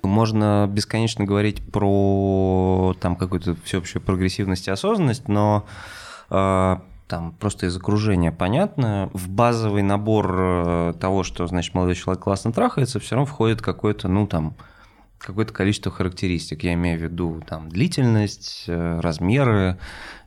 [0.02, 5.66] Можно бесконечно говорить про там какую-то всеобщую прогрессивность и осознанность, но
[6.30, 6.76] э,
[7.08, 12.52] там просто из окружения понятно, в базовый набор э, того, что, значит, молодой человек классно
[12.52, 14.54] трахается, все равно входит какое-то, ну, там,
[15.24, 16.62] какое-то количество характеристик.
[16.62, 19.78] Я имею в виду там длительность, э, размеры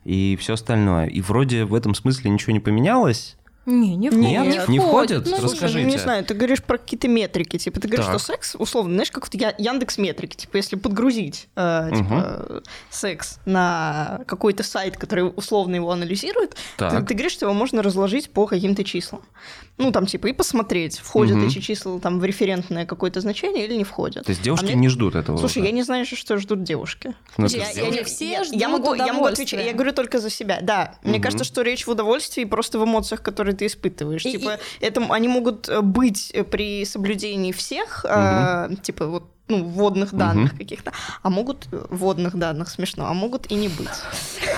[0.04, 1.06] и все остальное.
[1.06, 3.37] И вроде в этом смысле ничего не поменялось.
[3.70, 4.14] Не, не Нет,
[4.54, 4.68] входит.
[4.68, 5.26] не входит?
[5.26, 5.56] Ну, Расскажи.
[5.56, 8.18] Слушай, ну, не знаю, ты говоришь про какие-то метрики, типа, ты говоришь, Так.
[8.18, 13.38] что секс, условно, знаешь, как вот Я- Яндекс метрики, типа, если подгрузить, э, типа, секс
[13.44, 17.06] на какой-то сайт, который условно его анализирует, ты, Так.
[17.06, 19.20] ты говоришь, что его можно разложить по каким-то числам.
[19.76, 21.46] Ну, там, типа, и посмотреть, входят Мгм.
[21.48, 24.24] эти числа там в референтное какое-то значение или не входят.
[24.24, 25.36] То есть девушки А мне- не ждут этого.
[25.36, 25.66] Слушай, да?
[25.66, 27.14] я не знаю, что ждут девушки.
[27.36, 30.18] Ну, Я- я не все я, ждут я могу, я могу отвечать, я говорю только
[30.18, 30.58] за себя.
[30.62, 31.22] Да, мне Мгм.
[31.22, 34.24] кажется, что речь в удовольствии и просто в эмоциях, которые ты испытываешь.
[34.26, 40.14] И- типа, это они могут э, быть при соблюдении всех, э, типа вот ну, вводных
[40.14, 40.58] данных Мгм.
[40.58, 43.88] каких-то, а могут э, вводных данных смешно, а могут и не быть.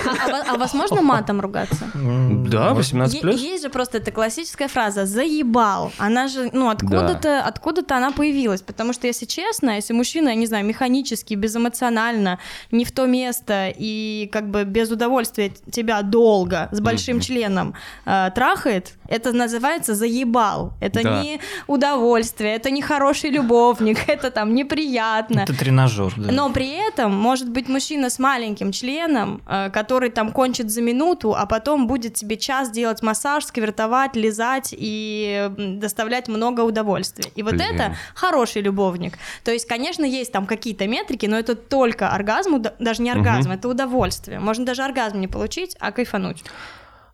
[0.05, 1.85] А, а а возможно матом ругаться?
[1.93, 3.41] Да, вот 18 Е- плюс.
[3.41, 5.91] Есть же просто эта классическая фраза «заебал».
[5.97, 8.61] Она же, ну, откуда-то откуда она появилась.
[8.61, 12.39] Потому что, если честно, если мужчина, я не знаю, механически, безэмоционально,
[12.71, 17.73] не в то место и как бы без удовольствия тебя долго с большим членом
[18.05, 20.73] э, трахает, Это называется заебал.
[20.79, 21.21] Это Да.
[21.21, 25.41] не удовольствие, это не хороший любовник, это там неприятно.
[25.41, 26.31] Это тренажер, да.
[26.31, 31.35] Но при этом может быть мужчина с маленьким членом, э, который там кончит за минуту,
[31.35, 37.31] а потом будет тебе час делать массаж, сквертовать, лизать и доставлять много удовольствия.
[37.35, 37.75] И вот Блин.
[37.75, 39.17] это хороший любовник.
[39.43, 43.67] То есть, конечно, есть там какие-то метрики, но это только оргазм, даже не оргазм, это
[43.67, 44.39] удовольствие.
[44.39, 46.43] Можно даже оргазм не получить, а кайфануть.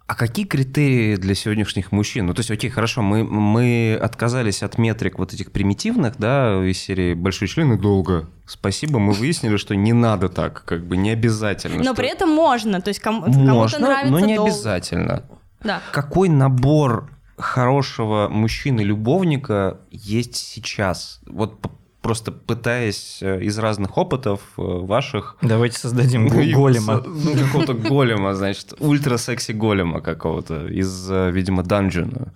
[0.07, 2.27] А какие критерии для сегодняшних мужчин?
[2.27, 6.77] Ну, то есть, окей, хорошо, мы, мы отказались от метрик вот этих примитивных, да, из
[6.79, 8.29] серии «большой член и долго».
[8.45, 11.77] Спасибо, мы выяснили, что не надо так, как бы не обязательно.
[11.79, 14.49] Но что- при этом можно, то есть кому- кому-то Можно, нравится но не долго.
[14.51, 15.23] обязательно.
[15.61, 15.81] Да.
[15.91, 21.19] Какой набор хорошего мужчины-любовника есть сейчас?
[21.25, 21.59] Вот
[22.07, 25.35] просто пытаясь э, из разных опытов э, ваших...
[25.41, 27.03] Давайте создадим голема.
[27.05, 32.31] Ну, какого-то голема, значит, ультра-секси голема какого-то из, э, видимо, данжена.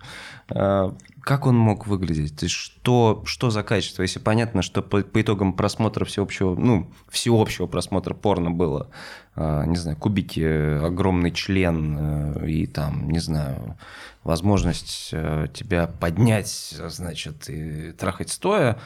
[0.48, 2.50] Как он мог выглядеть?
[2.50, 4.02] Что, что за качество?
[4.02, 8.90] Если понятно, что по, по итогам просмотра всеобщего, ну, всеобщего просмотра порно было,
[9.36, 13.78] не знаю, кубики, огромный член и там, не знаю,
[14.24, 18.78] возможность э, тебя поднять, значит, и трахать стоя,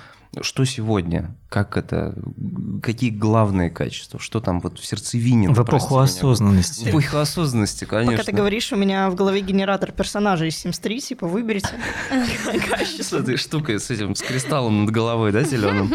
[0.43, 1.35] что сегодня?
[1.49, 2.15] Как это?
[2.83, 4.21] Какие главные качества?
[4.21, 5.49] Что там вот в сердцевине?
[5.49, 6.03] В эпоху меня.
[6.05, 6.85] осознанности.
[6.85, 8.13] В эпоху осознанности, конечно.
[8.13, 11.69] Пока ты говоришь, у меня в голове генератор персонажей из Sims 3, типа, выберите.
[13.01, 15.95] С этой штукой, с этим, с кристаллом над головой, да, зеленым?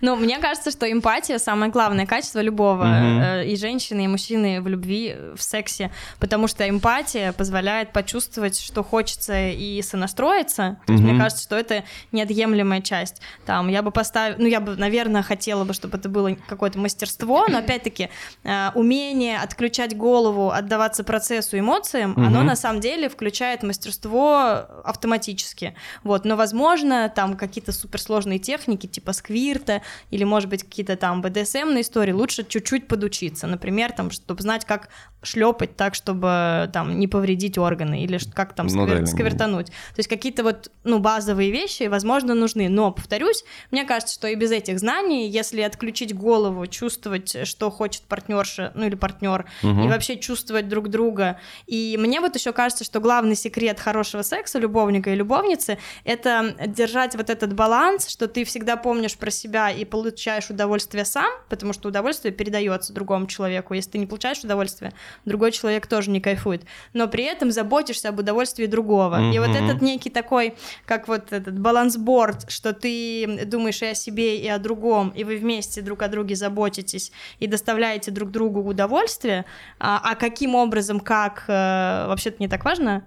[0.00, 4.68] Ну, мне кажется, что эмпатия самое главное качество любого э, и женщины, и мужчины в
[4.68, 10.78] любви, в сексе, потому что эмпатия позволяет почувствовать, что хочется и сонастроиться.
[10.86, 11.12] То есть Мгм.
[11.14, 13.20] мне кажется, что это неотъемлемая часть.
[13.46, 17.46] Там я бы поставила, ну я бы, наверное, хотела бы, чтобы это было какое-то мастерство,
[17.48, 18.08] но опять-таки
[18.44, 22.46] э, умение отключать голову, отдаваться процессу, эмоциям, оно Мгм.
[22.46, 25.74] на самом деле включает мастерство автоматически.
[26.02, 31.82] Вот, но возможно там какие-то суперсложные техники типа сквирта или может быть какие-то там БДСМные
[31.82, 34.88] истории лучше чуть-чуть подучиться, например, там, чтобы знать, как
[35.22, 39.66] шлепать так, чтобы там не повредить органы или как там Ну да, сквер- или- сквертануть.
[39.66, 42.68] То есть какие-то вот ну базовые вещи, возможно, нужны.
[42.68, 48.02] Но повторюсь, мне кажется, что и без этих знаний, если отключить голову, чувствовать, что хочет
[48.02, 49.84] партнерша, ну или партнер, Мгм.
[49.84, 51.38] и вообще чувствовать друг друга.
[51.66, 57.16] И мне вот еще кажется, что главный секрет хорошего секса любовника и любовницы это держать
[57.16, 61.88] вот этот баланс, что ты всегда помнишь про себя и получаешь удовольствие сам, потому что
[61.88, 63.74] удовольствие передается другому человеку.
[63.74, 64.92] Если ты не получаешь удовольствие,
[65.24, 66.62] другой человек тоже не кайфует.
[66.92, 69.32] Но при этом заботишься об удовольствии другого.
[69.32, 70.54] И вот этот некий такой,
[70.86, 75.36] как вот этот балансборд, что ты думаешь и о себе, и о другом, и вы
[75.36, 79.44] вместе друг о друге заботитесь и доставляете друг другу удовольствие,
[79.78, 83.06] а, а каким образом, как, э, вообще-то не так важно.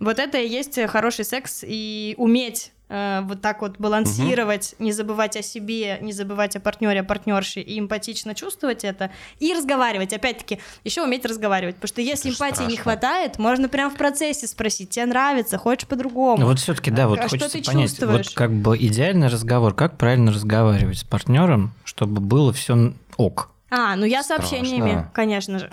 [0.00, 5.42] Вот это и есть хороший секс, и уметь вот так вот балансировать, не забывать о
[5.42, 10.12] себе, не забывать о партнере, о партнерше, и эмпатично чувствовать это, и разговаривать.
[10.14, 12.82] Опять-таки, еще уметь разговаривать, потому что если Это эмпатии не страшно.
[12.82, 16.40] хватает, можно прямо в процессе спросить, тебе нравится, хочешь по-другому.
[16.40, 18.26] Ну вот все-таки, да, вот А что хочется ты понять, чувствуешь?
[18.28, 23.50] вот как бы идеальный разговор, как правильно разговаривать с партнером, чтобы было все ок.
[23.70, 24.46] А, ну я Страшно.
[24.46, 25.70] сообщениями, конечно же.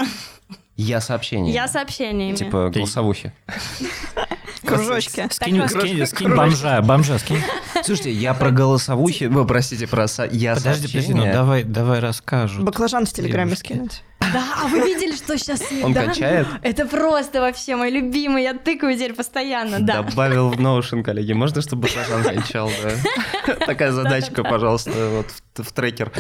[0.76, 1.54] Я сообщение.
[1.54, 2.36] Я сообщениями.
[2.36, 3.32] Типа голосовухи.
[4.66, 5.28] Кружочки.
[5.32, 7.42] Скинь, скинь, скинь бомжа, бомжа, скинь.
[7.84, 12.64] Слушайте, я про голосовухи, вы простите, про я Подожди, подожди, ну давай, давай расскажут.
[12.64, 14.04] Баклажан в Телеграме скинуть.
[14.20, 16.06] Да, а вы видели, что сейчас с ним, Он да?
[16.08, 16.48] качает?
[16.62, 20.02] Это просто вообще мой любимый, я тыкаю теперь постоянно, да.
[20.02, 21.34] Добавил в Notion, коллеги.
[21.34, 23.56] Можно, чтобы баклажан кончал, да?
[23.66, 24.92] Такая задачка, пожалуйста,
[25.56, 26.12] вот в- трекер.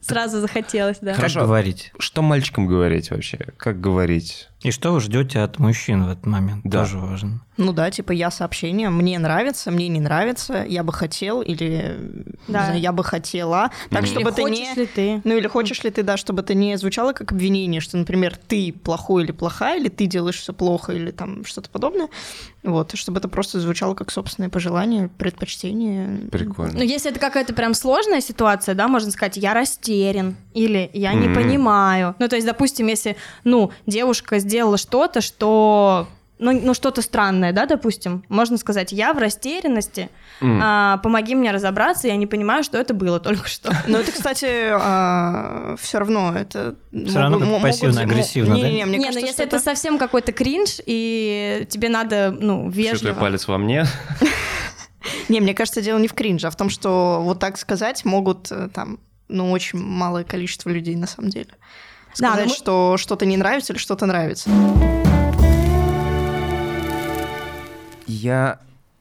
[0.00, 1.12] Сразу захотелось, да.
[1.12, 1.40] Как Хорошо.
[1.42, 1.90] говорить?
[1.98, 3.38] Что мальчикам говорить вообще?
[3.56, 4.48] Как говорить?
[4.60, 6.60] И что вы ждете от мужчин в этот момент?
[6.64, 6.80] Да.
[6.80, 7.40] Тоже важно.
[7.56, 11.96] Ну да, типа я сообщение, мне нравится, мне не нравится, я бы хотел или
[12.48, 12.60] Да.
[12.60, 13.70] не знаю, я бы хотела.
[13.90, 14.06] Так, Мгм.
[14.10, 14.82] чтобы Или ты хочешь не...
[14.82, 15.20] ли ты?
[15.24, 18.72] Ну или хочешь ли ты, да, чтобы это не звучало как обвинение, что, например, ты
[18.72, 22.08] плохой или плохая, или ты делаешь все плохо, или там что-то подобное.
[22.62, 26.28] Вот, чтобы это просто звучало как собственное пожелание, предпочтение.
[26.30, 26.72] Прикольно.
[26.78, 31.28] Ну, если это какая-то прям сложная ситуация, да, можно сказать, я растерян или я не
[31.28, 31.34] Мгм.
[31.34, 32.14] понимаю.
[32.18, 37.66] Ну, то есть, допустим, если, ну, девушка сделала что-то, что ну, ну, что-то странное, да,
[37.66, 40.60] допустим, можно сказать, я в растерянности, М.
[40.62, 43.72] а, помоги мне разобраться, я не понимаю, что это было только что.
[43.86, 44.46] Но это, кстати,
[45.80, 46.74] все равно это...
[46.92, 48.68] Всё равно как пассивно-агрессивно, не, да?
[48.68, 52.36] Не, не, мне не, кажется, ну что если это совсем какой-то кринж, и тебе надо,
[52.38, 53.14] ну, вежливо.
[53.14, 53.86] палец во мне.
[55.28, 58.50] Не, мне кажется, дело не в кринже, а в том, что вот так сказать могут
[58.50, 58.98] э, там,
[59.28, 61.50] ну, очень малое количество людей на самом деле.
[62.14, 64.48] Сказать, ну мы- что что-то не нравится или что-то нравится.
[68.06, 68.58] Я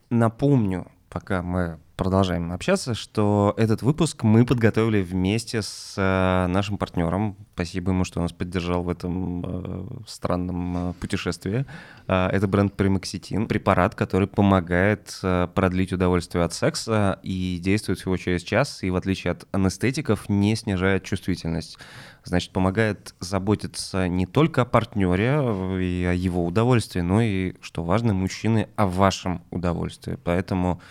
[0.09, 7.35] напомню, пока мы продолжаем общаться, что этот выпуск мы подготовили вместе с э, нашим партнером.
[7.53, 11.65] Спасибо ему, что нас поддержал в этом э, странном э, путешествии.
[12.07, 15.21] Это бренд Примакситин, препарат, который помогает
[15.55, 20.55] продлить удовольствие от секса и действует всего через час, и в отличие от анестетиков не
[20.57, 21.77] снижает чувствительность.
[22.25, 25.35] Значит, помогает заботиться не только о партнере
[25.81, 30.17] и о его удовольствии, но и, что важно, мужчины о вашем удовольствии.
[30.21, 30.81] Поэтому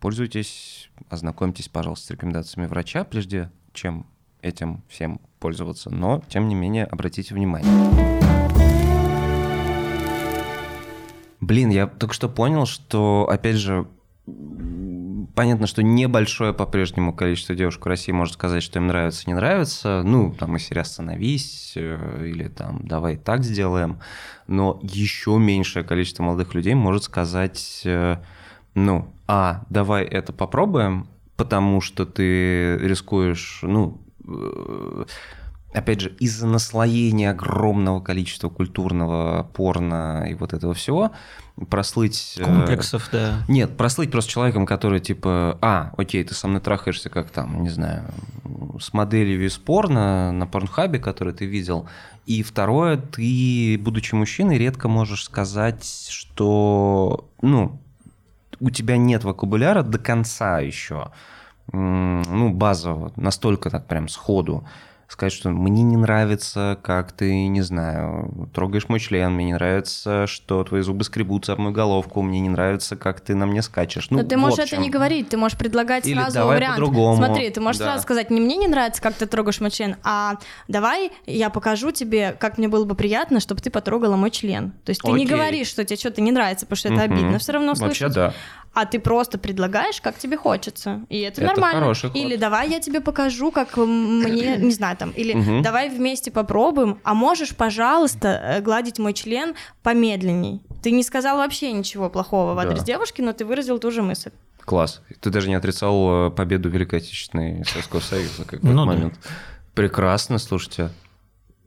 [0.00, 4.06] пользуйтесь, ознакомьтесь, пожалуйста, с рекомендациями врача, прежде чем
[4.42, 5.90] этим всем пользоваться.
[5.90, 7.70] Но, тем не менее, обратите внимание.
[11.40, 13.88] Блин, я только что понял, что, опять же,
[15.34, 20.02] понятно, что небольшое по-прежнему количество девушек в России может сказать, что им нравится, не нравится.
[20.04, 24.00] Ну, там, из серии «Остановись» э, или там «Давай так сделаем».
[24.46, 28.18] Но еще меньшее количество молодых людей может сказать, э,
[28.74, 35.04] ну, а, давай это попробуем, потому что ты рискуешь, ну, э,
[35.72, 41.12] опять же, из-за наслоения огромного количества культурного порно и вот этого всего,
[41.68, 42.36] прослыть...
[42.38, 43.44] Э, Комплексов, э, да.
[43.48, 47.70] Нет, прослыть просто человеком, который типа, а, окей, ты со мной трахаешься как там, не
[47.70, 48.04] знаю,
[48.80, 51.88] с моделью из порно на порнхабе, который ты видел.
[52.26, 57.80] И второе, ты, будучи мужчиной, редко можешь сказать, что, ну,
[58.60, 61.10] у тебя нет вокабуляра до конца еще,
[61.72, 64.66] ну, базового, настолько так прям сходу,
[65.12, 70.26] сказать, что мне не нравится, как ты, не знаю, трогаешь мой член, мне не нравится,
[70.26, 74.08] что твои зубы скребутся об мою головку, мне не нравится, как ты на мне скачешь.
[74.10, 76.76] Ну, Но ты можешь это не говорить, ты можешь предлагать Или сразу давай вариант.
[76.76, 77.16] по-другому.
[77.16, 77.86] Смотри, ты можешь Да.
[77.86, 80.36] сразу сказать, не мне не нравится, как ты трогаешь мой член, а
[80.68, 84.72] давай я покажу тебе, как мне было бы приятно, чтобы ты потрогала мой член.
[84.84, 85.34] То есть ты не Окей.
[85.34, 88.14] говоришь, что тебе что-то не нравится, потому что это обидно все равно Вообще, слышать.
[88.14, 88.34] да.
[88.72, 91.00] А ты просто предлагаешь, как тебе хочется.
[91.08, 91.92] И это, Это нормально.
[92.14, 95.62] Или давай я тебе покажу, как мне, не знаю, там, или Мгм.
[95.62, 100.60] давай вместе попробуем, а можешь, пожалуйста, э, гладить мой член помедленней.
[100.82, 102.62] Ты не сказал вообще ничего плохого в Да.
[102.62, 104.30] адрес девушки, но ты выразил ту же мысль.
[104.64, 105.02] Класс.
[105.20, 108.84] Ты даже не отрицал э, победу Великой Отечественной Советского Союза как Ну да.
[108.84, 109.14] момент.
[109.74, 110.90] Прекрасно, слушайте.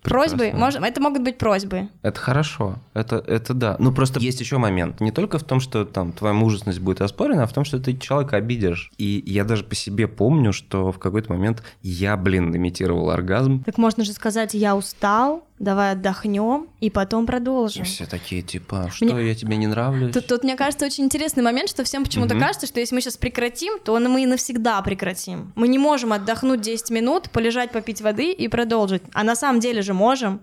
[0.04, 1.90] Просьбы, можно, это могут быть просьбы.
[2.02, 3.76] Это хорошо, это, это да.
[3.80, 5.00] Ну просто есть еще момент.
[5.00, 7.98] Не только в том, что там твоя мужественность будет оспорена, а в том, что ты
[7.98, 8.92] человека обидишь.
[8.98, 13.64] И я даже по себе помню, что в какой-то момент я, блин, имитировал оргазм.
[13.64, 17.86] Так можно же сказать, я устал, давай отдохнем и потом И продолжим.
[17.86, 20.14] все такие, типа, что, Мне- я тебе не нравлюсь?
[20.14, 22.44] Тут, тут, мне кажется, очень интересный момент, что всем почему-то Мгм.
[22.44, 25.54] кажется, что если мы сейчас прекратим, то мы и навсегда прекратим.
[25.56, 29.04] Мы не можем отдохнуть 10 минут, полежать, попить воды и продолжить.
[29.14, 30.42] А на самом деле же можем.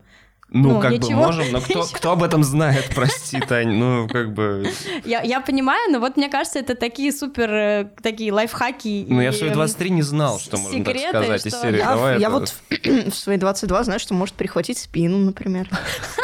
[0.52, 1.12] Ну, ну, как бы ничего.
[1.26, 4.68] можем, но кто, кто об этом знает, прости, Тань, ну, как бы...
[5.04, 9.06] Я, я понимаю, но вот мне кажется, это такие супер, э, такие лайфхаки.
[9.08, 11.60] Ну, я и, в свои эм, 23 не знал, что можно так секреты, сказать из
[11.60, 11.76] серии.
[11.78, 15.18] я- Я, Давай я это- вот в, в свои 22 знаю, что может перехватить спину,
[15.18, 15.68] например.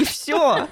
[0.00, 0.66] И все.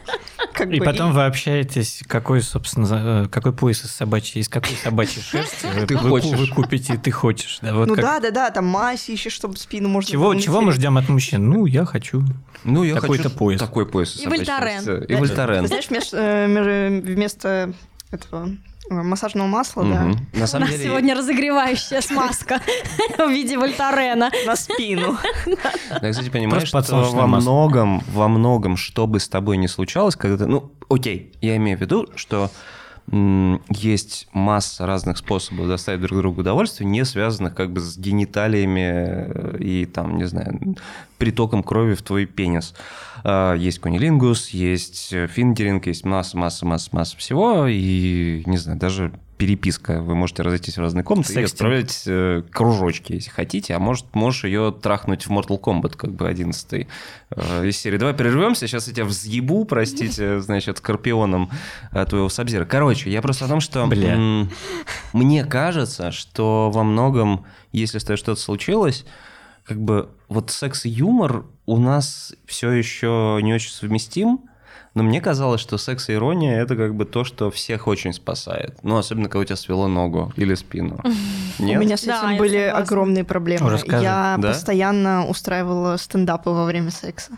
[0.52, 4.76] Как И бы, потом вы общаетесь, какой, собственно, э, какой пояс из собачьей, из какой
[4.82, 6.30] собачьей шерсти вы, Ты вы- хочешь.
[6.38, 7.58] вы купите, ты хочешь.
[7.62, 10.60] Да, вот Ну как- да, да, да, там мазь еще, чтобы спину можно Чего, чего
[10.60, 11.48] мы ждем от мужчин?
[11.48, 12.22] Ну, я хочу.
[12.64, 13.60] Ну, я Такой-то хочу пояс.
[13.60, 14.20] такой пояс.
[14.20, 15.04] И Вольтарен.
[15.04, 15.18] И Да.
[15.18, 15.62] Вольтарен.
[15.62, 17.72] Ты знаешь, вместо, э, вместо
[18.10, 18.50] этого
[18.90, 20.26] э, массажного масла, да, Мгм.
[20.34, 20.84] На У самом нас деле...
[20.90, 22.60] сегодня разогревающая смазка
[23.18, 24.30] в виде вольтарена.
[24.46, 25.16] на спину.
[26.02, 30.16] Я, кстати, понимаю, Просто что во многом, во многом, что бы с тобой ни случалось,
[30.16, 30.46] когда ты...
[30.46, 32.50] Ну, окей, я имею в виду, что
[33.12, 39.58] есть масса разных способов доставить друг другу удовольствие, не связанных как бы с гениталиями э,
[39.58, 40.58] и там, не знаю,
[41.18, 42.74] притоком крови в твой пенис.
[43.24, 49.12] Есть кунилингус, есть э, фингеринг, есть масса, масса, масса, масса всего, и, не знаю, даже
[49.36, 50.00] переписка.
[50.00, 51.54] Вы можете разойтись в разные комнаты и Секстинг.
[51.54, 56.28] отправлять э, кружочки, если хотите, а может, можешь ее трахнуть в Mortal Kombat, как бы
[56.28, 56.86] 11
[57.30, 57.96] э, из серии.
[57.98, 61.50] Давай прервемся, сейчас я тебя взъебу, простите, значит, скорпионом
[61.92, 62.64] э, твоего Сабзира.
[62.64, 64.14] Короче, я просто о том, что Бля.
[64.14, 64.50] м,
[65.12, 69.04] мне кажется, что во многом, если с тобой что-то случилось,
[69.64, 74.40] как бы вот секс и юмор у нас все еще не очень совместим,
[74.94, 78.78] но мне казалось, что секс и ирония это как бы то, что всех очень спасает.
[78.82, 81.00] Ну, особенно, когда у тебя свело ногу или спину.
[81.58, 81.78] Нет?
[81.78, 83.66] У меня с Да, этим я были огромные проблемы.
[83.66, 84.04] Уже скажи.
[84.04, 84.48] Я Да?
[84.48, 87.32] постоянно устраивала стендапы во время секса.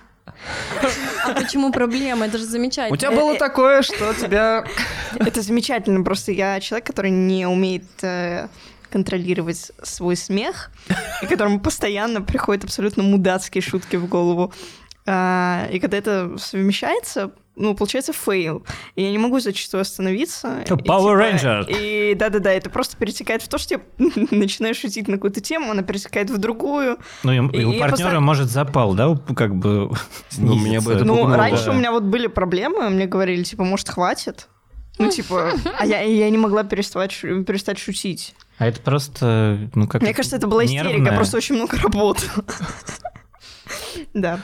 [1.25, 2.27] А почему проблема?
[2.27, 2.95] Это же замечательно.
[2.95, 4.65] У тебя было такое, что тебя...
[5.19, 8.49] Это замечательно, просто я человек, который не умеет э,
[8.91, 10.71] контролировать свой смех,
[11.23, 14.53] и которому постоянно приходят абсолютно мудацкие шутки в голову.
[15.09, 18.65] А, И когда это совмещается, ну, получается, фейл.
[18.97, 20.63] И я не могу зачастую остановиться.
[20.67, 21.67] Что, И, Power типа, Ranger.
[21.69, 23.81] И да-да-да, это просто перетекает в то, что я
[24.31, 26.99] начинаю шутить на какую-то тему, она перетекает в другую.
[27.23, 29.91] Ну, и, и И у партнера просто- может запал, да, как бы
[30.37, 31.05] Ну, меня бы это.
[31.05, 31.71] Ну, пугнуло, раньше да.
[31.71, 34.49] у меня вот были проблемы, мне говорили, типа, может, хватит?
[34.99, 38.35] Ну, типа, а я, я не могла переставать, шу- перестать шутить.
[38.59, 41.17] А это просто, ну, как Мне кажется, это была истерика, нервная.
[41.17, 42.27] просто очень много работы.
[44.15, 44.41] Да.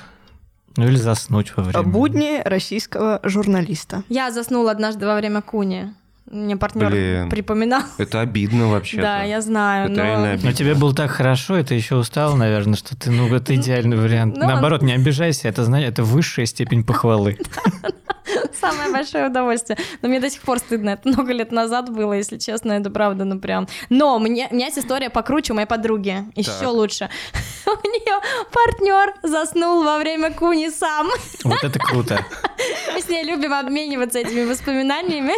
[0.76, 1.82] Ну, или заснуть во время.
[1.84, 4.02] Будни российского журналиста.
[4.08, 5.94] Я заснула однажды во время куни.
[6.30, 7.30] Мне партнер Блин.
[7.30, 7.82] припоминал.
[7.98, 9.00] Это обидно вообще.
[9.02, 9.90] Да, я знаю.
[9.90, 10.52] Это но- реально Но обидно.
[10.54, 14.36] тебе было так хорошо, и ты еще устал, наверное, что ты, ну, это идеальный вариант.
[14.36, 17.36] ну, Наоборот, не обижайся, это, знаешь, это высшая степень похвалы.
[18.60, 19.78] Самое большое удовольствие.
[20.00, 20.90] Но мне до сих пор стыдно.
[20.90, 23.68] Это много лет назад было, если честно, это правда, ну прям.
[23.88, 26.24] Но мне, у меня есть история покруче у моей подруги.
[26.34, 27.10] Еще лучше.
[27.66, 28.20] У нее
[28.50, 31.08] партнер заснул во время куни сам.
[31.44, 32.24] Вот это круто.
[32.94, 35.34] Мы с ней любим обмениваться этими воспоминаниями,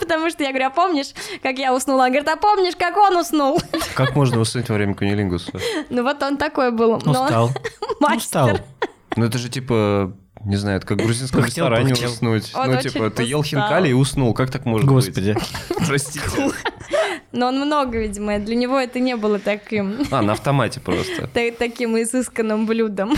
[0.00, 2.04] потому что я говорю, а помнишь, как я уснула?
[2.04, 3.60] Она говорит, а помнишь, как он уснул?
[3.94, 5.52] Как можно уснуть во время кунилингуса?
[5.90, 6.94] Ну вот он такой был.
[6.94, 7.50] Устал.
[8.00, 8.18] мастер.
[8.18, 8.58] Устал.
[9.16, 10.12] Ну это же типа,
[10.44, 12.10] не знаю, это как в грузинском Пыхтел, ресторане пыхтел.
[12.10, 12.52] уснуть.
[12.54, 14.34] Он ну типа, ты ел хинкали и уснул.
[14.34, 15.34] Как так может Господи.
[15.34, 15.78] быть?
[15.86, 16.20] Простите.
[17.32, 21.26] Но он много, видимо, для него это не было таким, А, на автомате просто.
[21.32, 23.14] та- таким изысканным блюдом.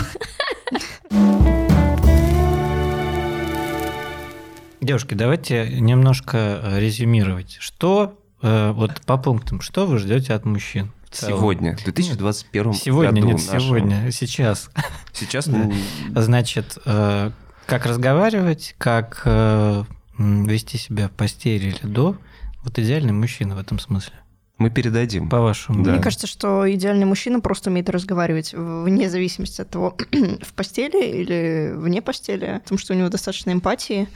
[4.79, 7.57] Девушки, давайте немножко резюмировать.
[7.59, 10.91] Что, э, вот по пунктам, что вы ждете от мужчин?
[11.11, 13.59] Сегодня, в 2021 Сегодня, году нет, нашем.
[13.59, 14.69] сегодня, сейчас.
[15.13, 15.57] Сейчас Да.
[15.61, 15.73] м,
[16.15, 17.31] Значит, э,
[17.65, 19.83] как разговаривать, как э,
[20.17, 22.17] вести себя в постели или до.
[22.63, 24.13] Вот идеальный мужчина в этом смысле,
[24.57, 25.29] мы передадим.
[25.29, 25.83] по-вашему.
[25.83, 25.91] Да.
[25.93, 29.95] Мне кажется, что идеальный мужчина просто умеет разговаривать вне зависимости от того,
[30.41, 34.07] в постели или вне постели, потому что у него достаточно эмпатии,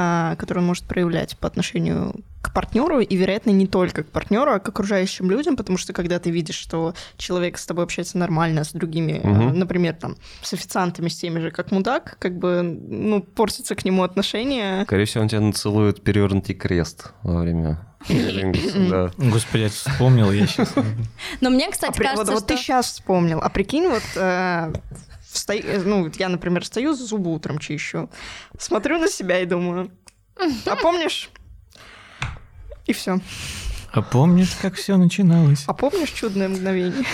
[0.00, 4.52] а, которую он может проявлять по отношению к партнеру, и, вероятно, не только к партнеру,
[4.52, 8.62] а к окружающим людям, потому что когда ты видишь, что человек с тобой общается нормально,
[8.62, 9.58] с другими, а, Мгм.
[9.58, 14.04] например, там, с официантами, с теми же, как мудак, как бы, ну, портится к нему
[14.04, 14.84] отношение.
[14.84, 19.10] Скорее всего, он тебя нацелует перевернутый крест во время да.
[19.18, 20.72] Господи, я вспомнил, я сейчас...
[21.40, 22.54] Но мне, А кстати, при- кажется, вот, вот что...
[22.54, 24.72] ты сейчас вспомнил, а прикинь, вот э,
[25.32, 28.10] встаю- ну, я, например, стою, зубы утром чищу,
[28.58, 29.90] смотрю на себя и думаю,
[30.66, 31.30] а помнишь?
[32.86, 33.20] И все.
[33.92, 35.64] А помнишь, как все начиналось?
[35.66, 37.04] А помнишь чудное мгновение?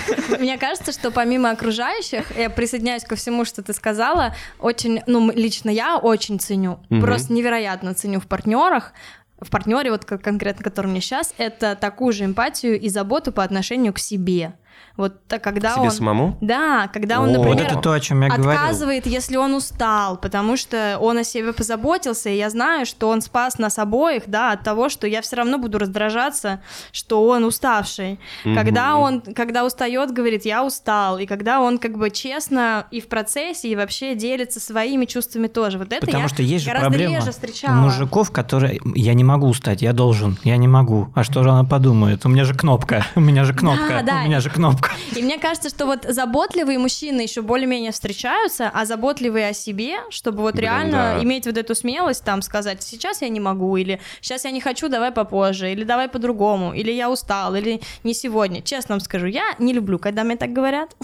[0.40, 5.70] Мне кажется, что помимо окружающих, я присоединяюсь ко всему, что ты сказала, очень, ну, лично
[5.70, 7.00] я очень ценю, Мгм.
[7.00, 8.92] просто невероятно ценю в партнерах,
[9.40, 13.44] в партнере, вот как конкретно, который мне сейчас, это такую же эмпатию и заботу по
[13.44, 14.54] отношению к себе.
[14.96, 15.90] Вот так, когда Себе он...
[15.90, 16.38] самому?
[16.40, 18.50] Да, когда он, О, например, Вот это то, о чем я говорил.
[18.50, 23.20] отказывает, если он устал, потому что он о себе позаботился, и я знаю, что он
[23.20, 26.60] спас нас обоих, да, от того, что я все равно буду раздражаться,
[26.92, 28.20] что он уставший.
[28.44, 28.54] Мгм.
[28.54, 33.08] Когда он, когда устает, говорит, я устал, и когда он как бы честно и в
[33.08, 35.78] процессе, и вообще делится своими чувствами тоже.
[35.78, 37.74] Вот это Потому я что есть же гораздо проблема реже у встречала.
[37.74, 41.08] мужиков, которые я не могу устать, я должен, я не могу.
[41.16, 42.24] А что же она подумает?
[42.24, 44.20] У меня же кнопка, у меня же кнопка, да.
[44.22, 44.83] у меня же кнопка.
[45.14, 50.42] И мне кажется, что вот заботливые мужчины еще более-менее встречаются, а заботливые о себе, чтобы
[50.42, 51.22] вот Блин, реально да.
[51.22, 54.88] иметь вот эту смелость там сказать, сейчас я не могу, или сейчас я не хочу,
[54.88, 58.62] давай попозже, или давай по-другому, или я устал, или не сегодня.
[58.62, 60.94] Честно вам скажу, я не люблю, когда мне так говорят.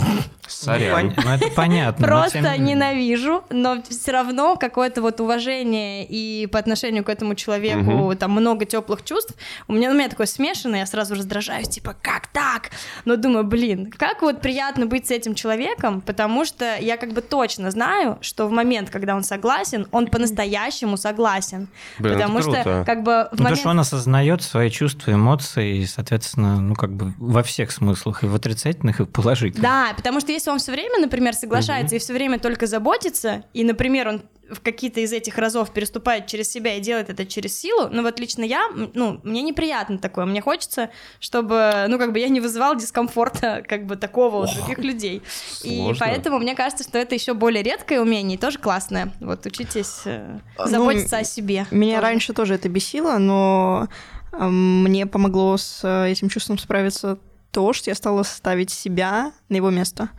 [0.47, 1.14] Сорян.
[1.16, 2.07] Ну, это понятно.
[2.07, 7.35] но Просто тем ненавижу, но все равно какое-то вот уважение и по отношению к этому
[7.35, 9.35] человеку там много теплых чувств.
[9.68, 12.70] У меня, у меня такое смешанное, я сразу раздражаюсь, типа, как так?
[13.05, 17.21] Но думаю, блин, как вот приятно быть с этим человеком, потому что я как бы
[17.21, 21.68] точно знаю, что в момент, когда он согласен, он по-настоящему согласен.
[21.99, 22.85] Блин, это потому что круто.
[22.87, 23.61] как бы в Ну, потому момент...
[23.61, 28.27] что он осознает свои чувства, эмоции, и, соответственно, ну, как бы во всех смыслах, и
[28.27, 29.62] в отрицательных, и в положительных.
[29.62, 33.64] Да, потому что если он все время, например, соглашается и все время только заботится, и,
[33.64, 37.88] например, он в какие-то из этих разов переступает через себя и делает это через силу,
[37.90, 42.28] ну вот лично я, ну, мне неприятно такое, мне хочется, чтобы, ну, как бы я
[42.28, 45.22] не вызывал дискомфорта, как бы, такого у других людей.
[45.62, 46.07] И сложно.
[46.07, 49.12] поэтому мне кажется, что это еще более редкое умение и тоже классное.
[49.20, 51.66] Вот учитесь э, Ну, заботиться о себе.
[51.70, 52.07] Меня тоже.
[52.07, 53.88] раньше тоже это бесило, но
[54.32, 57.18] мне помогло с э, этим чувством справиться
[57.51, 60.11] то, что я стала ставить себя на его место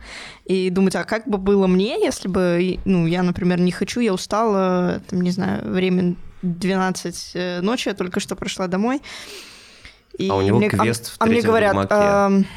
[0.44, 4.12] и думать, а как бы было мне, если бы, ну, я, например, не хочу, я
[4.12, 9.00] устала, там, не знаю, время 12 э, ночи, я только что пришла домой.
[10.18, 11.74] И А у него мне, квест в а мне говорят,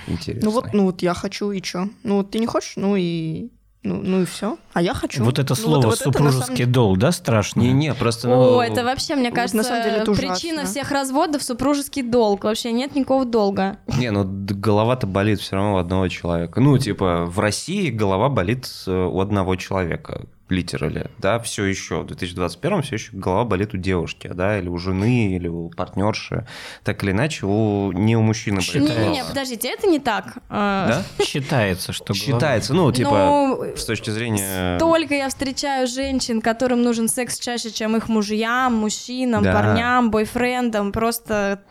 [0.07, 0.45] Интересно.
[0.45, 1.88] ну вот, ну вот я хочу, и чё?
[2.03, 3.49] Ну вот ты не хочешь, ну и
[3.86, 4.57] Ну, ну и все.
[4.73, 5.23] А я хочу.
[5.23, 7.61] Вот это Ну, слово вот это на супружеский самом деле- долг, да, страшно?
[7.61, 8.27] Не-не, просто...
[8.29, 12.01] О, ну, это вообще, мне Вот кажется, на самом деле это причина всех разводов супружеский
[12.01, 12.43] долг.
[12.43, 13.77] Вообще нет никакого долга.
[13.97, 16.59] Не, ну голова-то болит все равно у одного человека.
[16.59, 22.06] Ну, типа, в России голова болит э, у одного человека, литерали, да, все еще, в
[22.06, 26.46] 2021 все еще голова болит у девушки, да, или у жены, или у партнерши,
[26.84, 28.93] так или иначе, у, не у мужчины болит Считается.
[28.93, 29.30] Не-не-не, голова.
[29.30, 30.38] подождите, это не так.
[30.50, 31.26] А, Да?
[31.26, 34.78] Считается, что голова- Считается, ну, типа, ну, с точки зрения...
[34.78, 39.54] Столько я встречаю женщин, которым нужен секс чаще, чем их мужьям, мужчинам, Да.
[39.54, 40.91] парням, бойфрендам.
[40.91, 41.62] Просто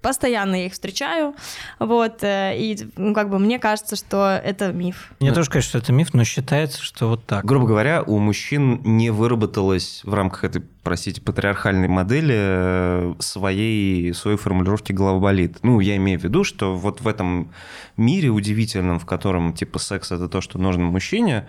[0.00, 1.34] постоянно я их встречаю.
[1.78, 2.22] Вот.
[2.22, 5.12] э, И, ну, как бы, мне кажется, что это миф.
[5.20, 7.44] Мне тоже кажется, что это миф, но считается, что вот так.
[7.44, 14.36] Грубо говоря, у мужчин не выработалось в рамках этой, простите, патриархальной модели э, своей, своей
[14.36, 15.58] формулировки голова болит.
[15.62, 17.52] Ну, я имею в виду, что вот в этом
[17.96, 21.46] мире удивительном, в котором типа секс это то, что нужно мужчине,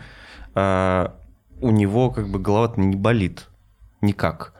[0.56, 1.08] э,
[1.62, 3.48] у него как бы голова не болит
[4.02, 4.54] никак.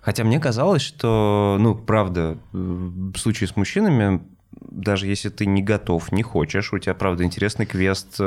[0.00, 4.22] Хотя мне казалось, что, ну, правда, э, в случае с мужчинами,
[4.70, 8.22] даже если ты не готов, не хочешь, у тебя, правда, интересный квест э,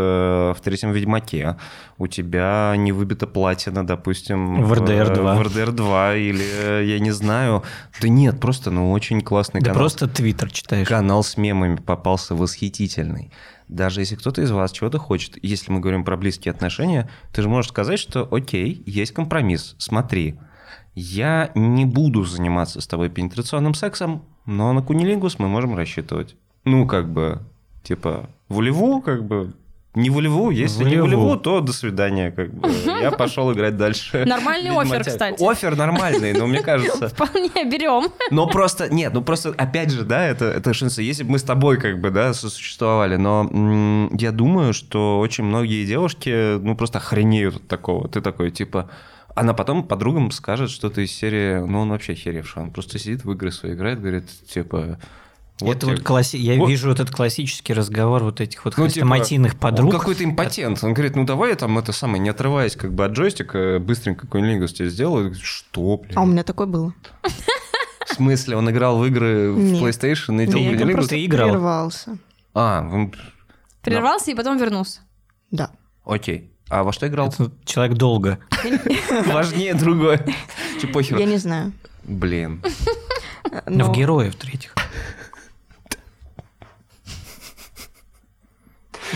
[0.55, 1.57] в третьем Ведьмаке,
[1.97, 5.35] у тебя не выбито платина, допустим, В RDR 2.
[5.35, 6.45] в RDR 2 или,
[6.81, 7.63] э, я не знаю,
[8.01, 9.79] да нет, просто, ну, очень классный Да канал.
[9.81, 10.87] просто твиттер читаешь.
[10.87, 13.31] Канал с мемами попался восхитительный.
[13.67, 17.49] Даже если кто-то из вас чего-то хочет, если мы говорим про близкие отношения, ты же
[17.49, 20.37] можешь сказать, что окей, есть компромисс, смотри,
[20.95, 26.35] я не буду заниматься с тобой пенетрационным сексом, но на кунилингус мы можем рассчитывать.
[26.65, 27.41] Ну, как бы,
[27.83, 29.53] типа, волеву, как бы,
[29.93, 31.23] не волеву, если не Волеву.
[31.23, 32.69] волеву, то до свидания, как бы.
[33.01, 34.23] Я пошел играть дальше.
[34.25, 35.07] Нормальный Ведьматяк.
[35.07, 35.43] кстати.
[35.43, 37.09] Офер нормальный, но мне кажется...
[37.09, 38.09] Вполне берем.
[38.29, 41.01] Но просто, нет, ну просто, опять же, да, это, это шансы.
[41.01, 45.85] Если бы мы с тобой, как бы, да, сосуществовали, но я думаю, что очень многие
[45.85, 48.07] девушки, ну, просто охренеют от такого.
[48.07, 48.89] Ты такой, типа...
[49.35, 52.63] Она потом подругам скажет что-то из серии, ну, он вообще охеревший.
[52.63, 54.99] Он просто сидит в игры свои играет, говорит, типа...
[55.61, 56.35] это тебе- вот класси...
[56.37, 59.93] Я вот- вижу вот этот классический разговор вот этих вот Ну, типа, хрестоматийных подруг.
[59.93, 60.83] Он какой-то импотент.
[60.83, 64.21] Он говорит, ну давай я там это самое, не отрываясь как бы от джойстика, быстренько
[64.27, 65.33] какой-нибудь лингус тебе сделаю.
[65.35, 66.13] Что, блин?
[66.15, 66.93] А у меня такое было.
[68.05, 69.81] В смысле, он играл в игры в Нет.
[69.81, 70.93] PlayStation и Нет, делал он кунилингус?
[70.95, 71.49] просто играл?
[71.49, 72.17] прервался.
[72.53, 73.13] А, он-
[73.81, 74.99] Прервался и потом вернулся.
[75.51, 75.71] Да.
[76.03, 76.50] окей.
[76.71, 77.27] А во что играл?
[77.27, 78.39] Это человек долго.
[79.27, 80.25] Важнее другое.
[80.79, 81.17] Че похер.
[81.17, 81.73] Я не знаю.
[82.05, 82.63] Блин.
[83.67, 84.73] Но- В героев третьих.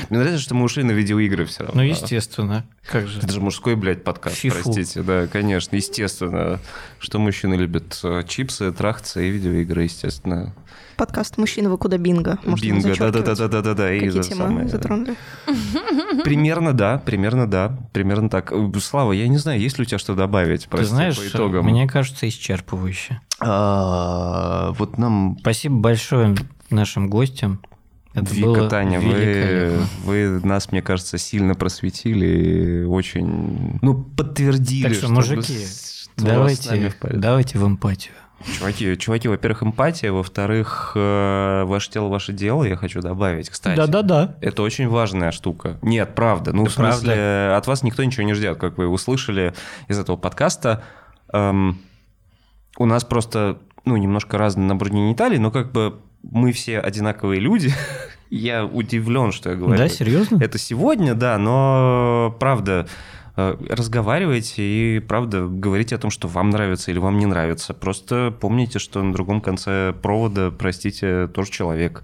[0.09, 1.81] Мне нравится, что мы ушли на видеоигры все равно.
[1.81, 2.65] Ну, естественно.
[2.85, 3.19] Как же.
[3.19, 4.61] Это же мужской, блядь, подкаст, Фифу.
[4.61, 5.01] простите.
[5.01, 6.59] Да, конечно, естественно.
[6.99, 7.97] Что мужчины любят?
[8.03, 10.53] Э, Чипсы, трахаться и видеоигры, естественно.
[10.97, 13.89] Подкаст «Мужчина, вы куда бинго?» Можно Бинго, да-да-да-да-да-да.
[13.89, 14.67] Какие это темы самое.
[14.69, 15.15] затронули?
[16.23, 18.53] Примерно да, примерно да, примерно так.
[18.81, 21.65] Слава, я не знаю, есть ли у тебя что добавить, Ты прости, знаешь, по итогам?
[21.65, 23.19] мне кажется, исчерпывающе.
[23.39, 26.35] А, Вот нам Спасибо большое
[26.69, 27.59] нашим гостям.
[28.13, 34.83] Это Вика, было Таня, вы, вы нас, мне кажется, сильно просветили, и очень, ну, подтвердили,
[34.83, 38.13] Так что, что мужики, что с нами Давайте, давайте в эмпатию.
[38.53, 43.75] Чуваки, чуваки, во-первых, эмпатия, во-вторых, э, ваше тело, ваше дело, я хочу добавить, кстати.
[43.75, 44.35] Да-да-да.
[44.41, 45.77] Это очень важная штука.
[45.81, 46.53] Нет, правда.
[46.53, 47.57] Ну, Да в смысле, правда.
[47.57, 49.53] от вас никто ничего не ждет, как вы услышали
[49.87, 50.83] из этого подкаста.
[51.33, 51.79] Эм,
[52.77, 57.73] у нас просто, ну, немножко разный набор гениталий, но как бы мы все одинаковые люди.
[58.29, 59.77] Я удивлен, что я говорю.
[59.77, 60.39] Да, серьезно?
[60.41, 62.87] Это сегодня, да, но правда,
[63.35, 67.73] разговаривайте и правда говорите о том, что вам нравится или вам не нравится.
[67.73, 72.03] Просто помните, что на другом конце провода, простите, тоже человек.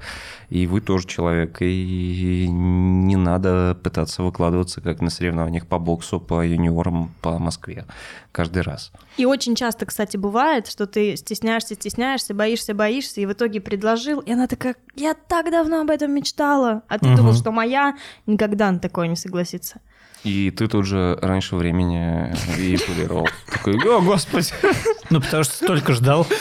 [0.50, 1.58] И вы тоже человек.
[1.62, 7.86] И не надо пытаться выкладываться, как на соревнованиях по боксу, по юниорам, по Москве
[8.34, 8.92] каждый раз.
[9.18, 14.20] И очень часто, кстати, бывает, что ты стесняешься, стесняешься, боишься, боишься, и в итоге предложил,
[14.20, 16.84] и она такая, я так давно об этом мечтала.
[16.90, 17.16] А ты Мгм.
[17.16, 19.80] думал, что моя никогда на такое не согласится.
[20.24, 23.28] И ты тут же раньше времени веипулировал.
[23.52, 24.50] Такой, о, господи,
[25.10, 26.28] Ну, потому что столько ждал.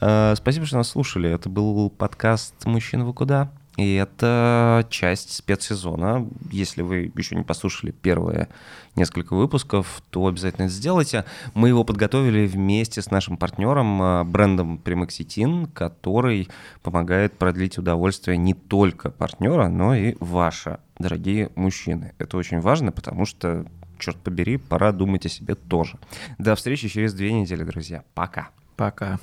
[0.00, 1.30] Э, Спасибо, что нас слушали.
[1.30, 3.50] Это был подкаст «Мужчина, вы куда?».
[3.76, 6.28] И это часть спецсезона.
[6.52, 8.48] Если вы еще не послушали первые
[8.94, 11.24] несколько выпусков, то обязательно это сделайте.
[11.54, 16.48] Мы его подготовили вместе с нашим партнером, э, брендом Примакситин, который
[16.82, 22.14] помогает продлить удовольствие не только партнера, но и ваше, дорогие мужчины.
[22.18, 23.66] Это очень важно, потому что,
[23.98, 25.98] черт побери, пора думать о себе тоже.
[26.38, 28.04] До встречи через две недели, друзья.
[28.14, 28.50] Пока.
[28.76, 29.18] Пока.